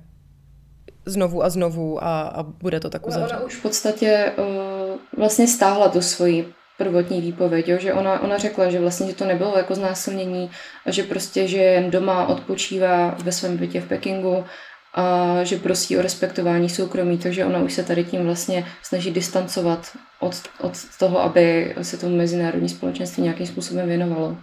znovu 1.07 1.45
a 1.45 1.51
znovu 1.51 2.05
a, 2.05 2.23
a 2.23 2.43
bude 2.43 2.81
to 2.81 2.91
tak 2.91 3.07
uzavřeno? 3.07 3.39
Ona 3.39 3.47
už 3.47 3.57
v 3.57 3.63
podstatě 3.63 4.33
uh, 4.39 5.19
vlastně 5.19 5.49
stáhla 5.49 5.89
tu 5.89 6.01
svoji 6.01 6.53
prvotní 6.79 7.21
výpověď, 7.21 7.69
jo, 7.69 7.79
že 7.81 7.95
ona, 7.95 8.23
ona 8.23 8.39
řekla, 8.39 8.71
že 8.71 8.81
vlastně 8.81 9.07
že 9.07 9.15
to 9.15 9.25
nebylo 9.25 9.57
jako 9.57 9.75
znásilnění 9.75 10.51
a 10.87 10.91
že 10.91 11.03
prostě, 11.03 11.49
že 11.49 11.59
jen 11.59 11.91
doma 11.91 12.27
odpočívá 12.27 13.17
ve 13.25 13.33
svém 13.33 13.57
bytě 13.57 13.81
v 13.81 13.89
Pekingu 13.89 14.45
a 14.95 15.39
že 15.45 15.57
prosí 15.57 15.99
o 15.99 16.03
respektování 16.03 16.69
soukromí, 16.69 17.19
takže 17.19 17.45
ona 17.45 17.59
už 17.59 17.73
se 17.73 17.83
tady 17.83 18.05
tím 18.05 18.25
vlastně 18.25 18.67
snaží 18.83 19.11
distancovat 19.11 19.97
od, 20.21 20.35
od 20.61 20.73
toho, 20.99 21.21
aby 21.21 21.75
se 21.83 21.99
tomu 21.99 22.17
mezinárodní 22.17 22.69
společenství 22.69 23.23
nějakým 23.23 23.47
způsobem 23.47 23.89
věnovalo. 23.89 24.37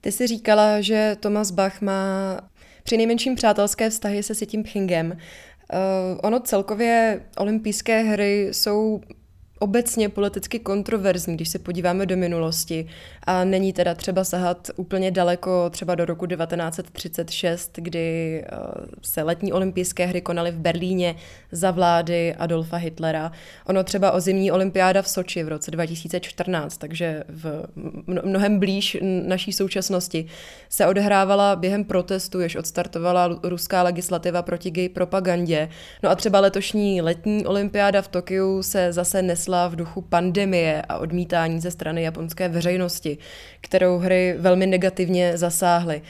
Ty 0.00 0.12
jsi 0.12 0.26
říkala, 0.26 0.80
že 0.80 1.16
Thomas 1.20 1.50
Bach 1.50 1.80
má 1.80 2.40
při 2.82 2.96
nejmenším 2.96 3.34
přátelské 3.34 3.90
vztahy 3.90 4.22
se 4.22 4.34
Sitím 4.34 4.62
Pchingem. 4.62 5.10
Uh, 5.10 5.18
ono 6.22 6.40
celkově 6.40 7.20
olympijské 7.38 8.02
hry 8.02 8.48
jsou 8.52 9.00
obecně 9.58 10.08
politicky 10.08 10.58
kontroverzní, 10.58 11.34
když 11.34 11.48
se 11.48 11.58
podíváme 11.58 12.06
do 12.06 12.16
minulosti. 12.16 12.86
A 13.22 13.44
není 13.44 13.72
teda 13.72 13.94
třeba 13.94 14.24
sahat 14.24 14.70
úplně 14.76 15.10
daleko, 15.10 15.70
třeba 15.70 15.94
do 15.94 16.04
roku 16.04 16.26
1936, 16.26 17.70
kdy 17.76 18.40
eh, 18.44 18.48
se 19.02 19.22
letní 19.22 19.52
olympijské 19.52 20.06
hry 20.06 20.20
konaly 20.20 20.50
v 20.50 20.58
Berlíně 20.58 21.14
za 21.52 21.70
vlády 21.70 22.34
Adolfa 22.34 22.76
Hitlera. 22.76 23.32
Ono 23.66 23.84
třeba 23.84 24.12
o 24.12 24.20
zimní 24.20 24.52
olympiáda 24.52 25.02
v 25.02 25.08
Soči 25.08 25.42
v 25.42 25.48
roce 25.48 25.70
2014, 25.70 26.76
takže 26.76 27.24
v 27.28 27.66
mnohem 28.06 28.58
blíž 28.58 28.96
naší 29.26 29.52
současnosti, 29.52 30.26
se 30.68 30.86
odehrávala 30.86 31.56
během 31.56 31.84
protestu, 31.84 32.40
jež 32.40 32.56
odstartovala 32.56 33.38
ruská 33.42 33.82
legislativa 33.82 34.42
proti 34.42 34.70
gay 34.70 34.88
propagandě. 34.88 35.68
No 36.02 36.10
a 36.10 36.14
třeba 36.14 36.40
letošní 36.40 37.02
letní 37.02 37.46
olympiáda 37.46 38.02
v 38.02 38.08
Tokiu 38.08 38.62
se 38.62 38.92
zase 38.92 39.22
nesla 39.44 39.68
v 39.68 39.76
duchu 39.76 40.00
pandemie 40.00 40.82
a 40.88 40.98
odmítání 40.98 41.60
ze 41.60 41.70
strany 41.70 42.02
japonské 42.02 42.48
veřejnosti, 42.48 43.18
kterou 43.60 43.98
hry 43.98 44.34
velmi 44.38 44.66
negativně 44.66 45.38
zasáhly. 45.38 46.02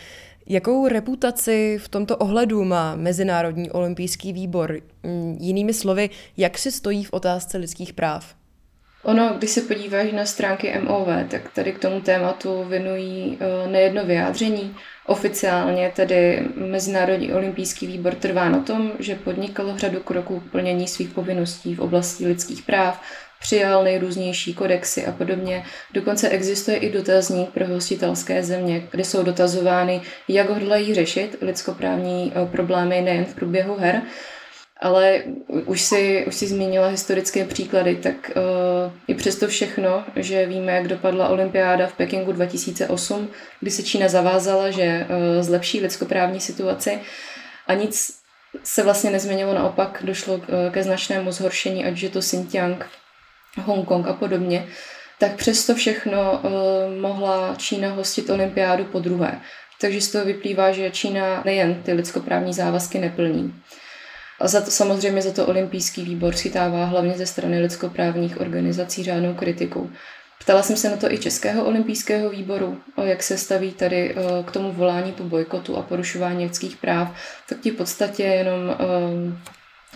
Jakou 0.46 0.88
reputaci 0.88 1.78
v 1.82 1.88
tomto 1.88 2.16
ohledu 2.16 2.64
má 2.64 2.96
Mezinárodní 2.96 3.70
olympijský 3.70 4.32
výbor? 4.32 4.80
Mm, 5.02 5.36
jinými 5.40 5.74
slovy, 5.74 6.10
jak 6.36 6.58
si 6.58 6.72
stojí 6.72 7.04
v 7.04 7.12
otázce 7.12 7.58
lidských 7.58 7.92
práv? 7.92 8.34
Ono, 9.04 9.34
když 9.38 9.50
se 9.50 9.60
podíváš 9.60 10.12
na 10.12 10.24
stránky 10.24 10.80
MOV, 10.80 11.08
tak 11.30 11.52
tady 11.52 11.72
k 11.72 11.78
tomu 11.78 12.00
tématu 12.00 12.64
věnují 12.64 13.38
eh, 13.40 13.68
nejedno 13.68 14.04
vyjádření. 14.04 14.76
Oficiálně 15.06 15.92
tedy 15.96 16.48
Mezinárodní 16.56 17.32
olympijský 17.32 17.86
výbor 17.86 18.14
trvá 18.14 18.48
na 18.48 18.60
tom, 18.60 18.92
že 18.98 19.14
podnikal 19.14 19.78
řadu 19.78 20.00
kroků 20.00 20.40
k 20.40 20.50
plnění 20.50 20.88
svých 20.88 21.08
povinností 21.08 21.74
v 21.74 21.80
oblasti 21.80 22.26
lidských 22.26 22.62
práv, 22.62 23.00
přijal 23.44 23.84
nejrůznější 23.84 24.54
kodexy 24.54 25.06
a 25.06 25.12
podobně. 25.12 25.64
Dokonce 25.92 26.28
existuje 26.28 26.76
i 26.76 26.92
dotazník 26.92 27.50
pro 27.50 27.66
hostitelské 27.66 28.42
země, 28.42 28.88
kde 28.90 29.04
jsou 29.04 29.22
dotazovány, 29.22 30.00
jak 30.28 30.48
hodlají 30.48 30.94
řešit 30.94 31.36
lidskoprávní 31.40 32.32
eh, 32.34 32.46
problémy 32.46 33.00
nejen 33.00 33.24
v 33.24 33.34
průběhu 33.34 33.76
her, 33.76 34.02
ale 34.80 35.22
už 35.64 35.80
si, 35.82 36.24
už 36.26 36.34
si 36.34 36.46
zmínila 36.46 36.88
historické 36.88 37.44
příklady, 37.44 37.96
tak 37.96 38.14
uh, 38.36 38.92
i 39.06 39.14
přesto 39.14 39.48
všechno, 39.48 40.04
že 40.16 40.46
víme, 40.46 40.72
jak 40.72 40.88
dopadla 40.88 41.28
olympiáda 41.28 41.86
v 41.86 41.92
Pekingu 41.92 42.32
2008, 42.32 43.28
kdy 43.60 43.70
se 43.70 43.82
Čína 43.82 44.08
zavázala, 44.08 44.70
že 44.70 45.06
uh, 45.08 45.42
zlepší 45.42 45.80
lidskoprávní 45.80 46.40
situaci 46.40 46.98
a 47.66 47.74
nic 47.74 48.18
se 48.64 48.82
vlastně 48.82 49.10
nezměnilo, 49.10 49.54
naopak 49.54 50.02
došlo 50.04 50.40
ke 50.70 50.82
značnému 50.82 51.32
zhoršení, 51.32 51.84
ať 51.84 52.02
je 52.02 52.10
to 52.10 52.20
Xinjiang, 52.20 52.86
Hongkong 53.62 54.06
a 54.06 54.12
podobně, 54.12 54.66
tak 55.18 55.36
přesto 55.36 55.74
všechno 55.74 56.32
uh, 56.32 56.50
mohla 57.00 57.54
Čína 57.56 57.90
hostit 57.90 58.30
olympiádu 58.30 58.84
po 58.84 58.98
druhé. 58.98 59.40
Takže 59.80 60.00
z 60.00 60.12
toho 60.12 60.24
vyplývá, 60.24 60.72
že 60.72 60.90
Čína 60.90 61.42
nejen 61.44 61.74
ty 61.74 61.92
lidskoprávní 61.92 62.52
závazky 62.52 62.98
neplní. 62.98 63.54
A 64.40 64.48
za 64.48 64.60
to, 64.60 64.70
samozřejmě 64.70 65.22
za 65.22 65.32
to 65.32 65.46
olympijský 65.46 66.02
výbor 66.02 66.36
schytává 66.36 66.84
hlavně 66.84 67.12
ze 67.12 67.26
strany 67.26 67.60
lidskoprávních 67.60 68.40
organizací 68.40 69.04
řádnou 69.04 69.34
kritiku. 69.34 69.90
Ptala 70.40 70.62
jsem 70.62 70.76
se 70.76 70.90
na 70.90 70.96
to 70.96 71.12
i 71.12 71.18
Českého 71.18 71.64
olympijského 71.64 72.30
výboru, 72.30 72.80
jak 73.04 73.22
se 73.22 73.38
staví 73.38 73.72
tady 73.72 74.10
eh, 74.10 74.42
k 74.46 74.50
tomu 74.50 74.72
volání 74.72 75.12
po 75.12 75.24
bojkotu 75.24 75.76
a 75.76 75.82
porušování 75.82 76.44
lidských 76.44 76.76
práv, 76.76 77.16
tak 77.48 77.60
ti 77.60 77.70
v 77.70 77.76
podstatě 77.76 78.22
jenom 78.22 78.60
um, 78.60 79.38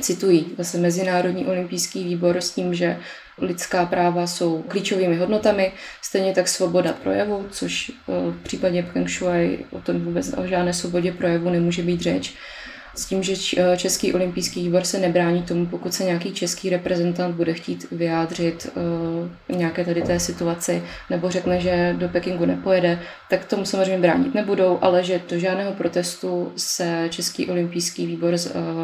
citují 0.00 0.46
zase 0.58 0.78
Mezinárodní 0.78 1.46
olympijský 1.46 2.04
výbor 2.04 2.37
s 2.37 2.50
tím, 2.50 2.74
že 2.74 2.98
lidská 3.38 3.87
práva 3.87 4.26
jsou 4.26 4.62
klíčovými 4.62 5.16
hodnotami, 5.16 5.72
stejně 6.02 6.32
tak 6.32 6.48
svoboda 6.48 6.92
projevu, 6.92 7.46
což 7.50 7.90
eh, 7.90 8.12
v 8.30 8.42
případě 8.42 8.82
Peng 8.92 9.08
Shui 9.08 9.64
o 9.70 9.80
tom 9.80 10.00
vůbec 10.00 10.34
o 10.37 10.46
žádné 10.46 10.74
svobodě 10.74 11.12
projevu 11.12 11.50
nemůže 11.50 11.82
být 11.82 12.00
řeč 12.00 12.34
s 12.98 13.06
tím, 13.06 13.22
že 13.22 13.34
eh, 13.56 13.76
Český 13.76 14.12
olympijský 14.12 14.62
výbor 14.62 14.84
se 14.84 14.98
nebrání 14.98 15.42
tomu, 15.42 15.66
pokud 15.66 15.94
se 15.94 16.04
nějaký 16.04 16.32
český 16.32 16.70
reprezentant 16.70 17.37
bude 17.37 17.54
chtít 17.54 17.87
vyjádřit 17.90 18.70
uh, 19.50 19.56
nějaké 19.58 19.84
tady 19.84 20.02
té 20.02 20.20
situaci 20.20 20.82
nebo 21.11 21.30
řekne, 21.30 21.61
že 21.61 21.94
do 21.98 22.08
Pekingu 22.08 22.44
nepojede, 22.44 23.00
tak 23.30 23.44
tomu 23.44 23.64
samozřejmě 23.64 23.98
bránit 23.98 24.34
nebudou, 24.34 24.78
ale 24.82 25.04
že 25.04 25.20
do 25.30 25.38
žádného 25.38 25.72
protestu 25.72 26.52
se 26.56 27.06
Český 27.11 27.46
olympijský 27.46 28.06
výbor 28.06 28.34
uh, 28.34 28.38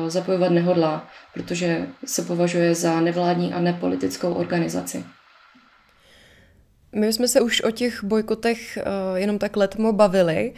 zapojovat 0.08 0.50
nehodlá, 0.50 1.08
protože 1.34 1.86
se 2.04 2.22
považuje 2.22 2.74
za 2.74 3.00
nevládní 3.00 3.54
a 3.54 3.60
nepolitickou 3.60 4.34
organizaci. 4.34 5.04
My 6.92 7.12
jsme 7.12 7.28
se 7.28 7.40
už 7.40 7.62
o 7.62 7.70
těch 7.70 8.04
bojkotech 8.04 8.78
jenom 9.14 9.38
tak 9.38 9.56
letmo 9.56 9.92
bavili. 9.92 10.52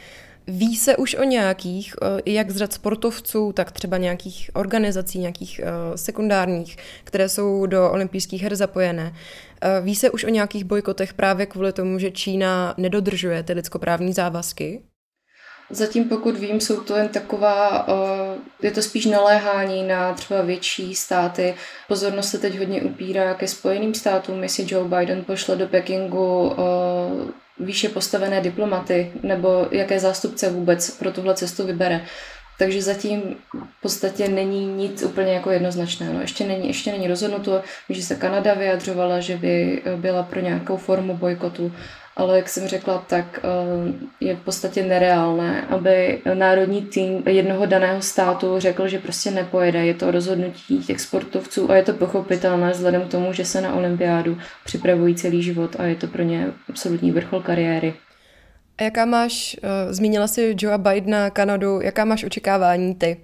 Ví 0.48 0.76
se 0.76 0.96
už 0.96 1.14
o 1.14 1.24
nějakých, 1.24 1.94
eh, 2.02 2.30
jak 2.30 2.50
z 2.50 2.56
řad 2.56 2.72
sportovců, 2.72 3.52
tak 3.52 3.72
třeba 3.72 3.96
nějakých 3.96 4.50
organizací, 4.54 5.18
nějakých 5.18 5.60
eh, 5.64 5.98
sekundárních, 5.98 6.76
které 7.04 7.28
jsou 7.28 7.66
do 7.66 7.90
olympijských 7.90 8.42
her 8.42 8.56
zapojené. 8.56 9.14
Eh, 9.60 9.80
ví 9.80 9.94
se 9.94 10.10
už 10.10 10.24
o 10.24 10.28
nějakých 10.28 10.64
bojkotech 10.64 11.14
právě 11.14 11.46
kvůli 11.46 11.72
tomu, 11.72 11.98
že 11.98 12.10
Čína 12.10 12.74
nedodržuje 12.76 13.42
ty 13.42 13.52
lidskoprávní 13.52 14.12
závazky? 14.12 14.82
Zatím 15.70 16.04
pokud 16.04 16.38
vím, 16.38 16.60
jsou 16.60 16.80
to 16.80 16.96
jen 16.96 17.08
taková, 17.08 17.86
je 18.62 18.70
to 18.70 18.82
spíš 18.82 19.06
naléhání 19.06 19.82
na 19.82 20.14
třeba 20.14 20.42
větší 20.42 20.94
státy. 20.94 21.54
Pozornost 21.88 22.28
se 22.28 22.38
teď 22.38 22.58
hodně 22.58 22.82
upírá 22.82 23.34
ke 23.34 23.48
Spojeným 23.48 23.94
státům, 23.94 24.42
jestli 24.42 24.66
Joe 24.68 24.88
Biden 24.88 25.24
pošle 25.24 25.56
do 25.56 25.66
Pekingu 25.66 26.52
výše 27.58 27.88
postavené 27.88 28.40
diplomaty 28.40 29.12
nebo 29.22 29.66
jaké 29.70 30.00
zástupce 30.00 30.50
vůbec 30.50 30.90
pro 30.90 31.12
tuhle 31.12 31.34
cestu 31.34 31.66
vybere. 31.66 32.00
Takže 32.58 32.82
zatím 32.82 33.36
v 33.78 33.80
podstatě 33.82 34.28
není 34.28 34.66
nic 34.66 35.02
úplně 35.02 35.32
jako 35.32 35.50
jednoznačné. 35.50 36.12
No, 36.12 36.20
ještě, 36.20 36.46
není, 36.46 36.68
ještě 36.68 36.92
není 36.92 37.06
rozhodnuto, 37.08 37.62
že 37.88 38.02
se 38.02 38.14
Kanada 38.14 38.54
vyjadřovala, 38.54 39.20
že 39.20 39.36
by 39.36 39.82
byla 39.96 40.22
pro 40.22 40.40
nějakou 40.40 40.76
formu 40.76 41.16
bojkotu 41.16 41.72
ale 42.16 42.36
jak 42.36 42.48
jsem 42.48 42.68
řekla, 42.68 43.04
tak 43.06 43.40
eh, 43.42 43.46
je 44.20 44.36
v 44.36 44.40
podstatě 44.40 44.82
nereálné, 44.82 45.62
aby 45.62 46.22
národní 46.34 46.82
tým 46.82 47.22
jednoho 47.26 47.66
daného 47.66 48.02
státu 48.02 48.54
řekl, 48.58 48.88
že 48.88 48.98
prostě 48.98 49.30
nepojede. 49.30 49.86
Je 49.86 49.94
to 49.94 50.10
rozhodnutí 50.10 50.78
těch 50.78 51.00
sportovců 51.00 51.70
a 51.70 51.76
je 51.76 51.82
to 51.82 51.92
pochopitelné 51.92 52.70
vzhledem 52.70 53.02
k 53.02 53.10
tomu, 53.10 53.32
že 53.32 53.44
se 53.44 53.60
na 53.60 53.74
olympiádu 53.74 54.38
připravují 54.64 55.14
celý 55.14 55.42
život 55.42 55.76
a 55.78 55.84
je 55.84 55.94
to 55.94 56.06
pro 56.06 56.22
ně 56.22 56.46
absolutní 56.68 57.12
vrchol 57.12 57.40
kariéry. 57.40 57.94
A 58.78 58.82
jaká 58.82 59.04
máš, 59.04 59.56
uh, 59.62 59.92
zmínila 59.92 60.26
jsi 60.26 60.54
Joea 60.58 60.78
Bidena, 60.78 61.30
Kanadu, 61.30 61.80
jaká 61.80 62.04
máš 62.04 62.24
očekávání 62.24 62.94
ty? 62.94 63.20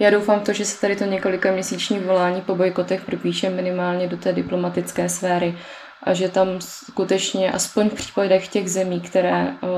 Já 0.00 0.10
doufám 0.10 0.40
to, 0.40 0.52
že 0.52 0.64
se 0.64 0.80
tady 0.80 0.96
to 0.96 1.04
několika 1.04 1.52
měsíční 1.52 1.98
volání 1.98 2.40
po 2.40 2.54
bojkotech 2.54 3.04
propíše 3.04 3.50
minimálně 3.50 4.08
do 4.08 4.16
té 4.16 4.32
diplomatické 4.32 5.08
sféry 5.08 5.54
a 6.02 6.14
že 6.14 6.28
tam 6.28 6.48
skutečně, 6.60 7.52
aspoň 7.52 7.88
v 7.88 7.94
případech 7.94 8.48
těch 8.48 8.70
zemí, 8.70 9.00
které 9.00 9.46
uh, 9.46 9.68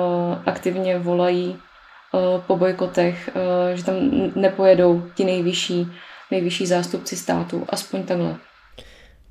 aktivně 0.46 0.98
volají 0.98 1.48
uh, 1.48 2.40
po 2.40 2.56
bojkotech, 2.56 3.30
uh, 3.34 3.76
že 3.76 3.84
tam 3.84 3.96
nepojedou 4.34 5.02
ti 5.14 5.24
nejvyšší, 5.24 5.86
nejvyšší 6.30 6.66
zástupci 6.66 7.16
státu, 7.16 7.64
aspoň 7.68 8.02
takhle. 8.02 8.36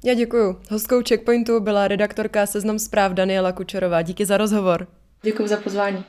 Já 0.03 0.13
děkuju. 0.13 0.59
Hostkou 0.71 1.01
Checkpointu 1.07 1.59
byla 1.59 1.87
redaktorka 1.87 2.45
Seznam 2.45 2.79
zpráv 2.79 3.11
Daniela 3.11 3.51
Kučerová. 3.51 4.01
Díky 4.01 4.25
za 4.25 4.37
rozhovor. 4.37 4.87
Děkuji 5.21 5.47
za 5.47 5.57
pozvání. 5.57 6.03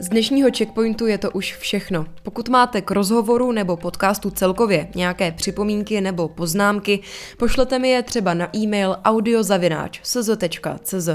Z 0.00 0.08
dnešního 0.08 0.48
checkpointu 0.58 1.06
je 1.06 1.18
to 1.18 1.30
už 1.30 1.56
všechno. 1.56 2.06
Pokud 2.22 2.48
máte 2.48 2.82
k 2.82 2.90
rozhovoru 2.90 3.52
nebo 3.52 3.76
podcastu 3.76 4.30
celkově 4.30 4.88
nějaké 4.94 5.32
připomínky 5.32 6.00
nebo 6.00 6.28
poznámky, 6.28 7.00
pošlete 7.38 7.78
mi 7.78 7.88
je 7.88 8.02
třeba 8.02 8.34
na 8.34 8.56
e-mail 8.56 8.96
audiozavináč.cz. 9.04 11.08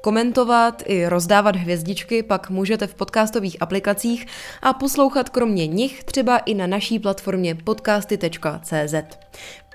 Komentovat 0.00 0.82
i 0.86 1.08
rozdávat 1.08 1.56
hvězdičky 1.56 2.22
pak 2.22 2.50
můžete 2.50 2.86
v 2.86 2.94
podcastových 2.94 3.62
aplikacích 3.62 4.26
a 4.62 4.72
poslouchat 4.72 5.28
kromě 5.28 5.66
nich 5.66 6.04
třeba 6.04 6.38
i 6.38 6.54
na 6.54 6.66
naší 6.66 6.98
platformě 6.98 7.54
podcasty.cz. 7.54 8.94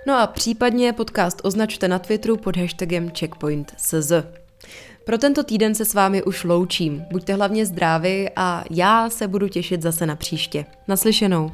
No 0.08 0.20
a 0.20 0.28
případně 0.28 0.94
podcast 0.94 1.42
označte 1.44 1.88
na 1.88 2.00
Twitteru 2.00 2.38
pod 2.38 2.58
hashtagem 2.58 3.12
checkpoint.cz. 3.20 4.12
Pro 5.10 5.18
tento 5.18 5.44
týden 5.44 5.76
se 5.76 5.86
s 5.86 5.94
vámi 5.94 6.24
už 6.24 6.44
loučím. 6.44 7.06
Buďte 7.12 7.34
hlavně 7.34 7.66
zdraví 7.66 8.30
a 8.36 8.64
já 8.72 9.10
se 9.10 9.28
budu 9.28 9.48
těšit 9.48 9.82
zase 9.82 10.06
na 10.06 10.16
příště. 10.16 10.66
Naslyšenou. 10.88 11.52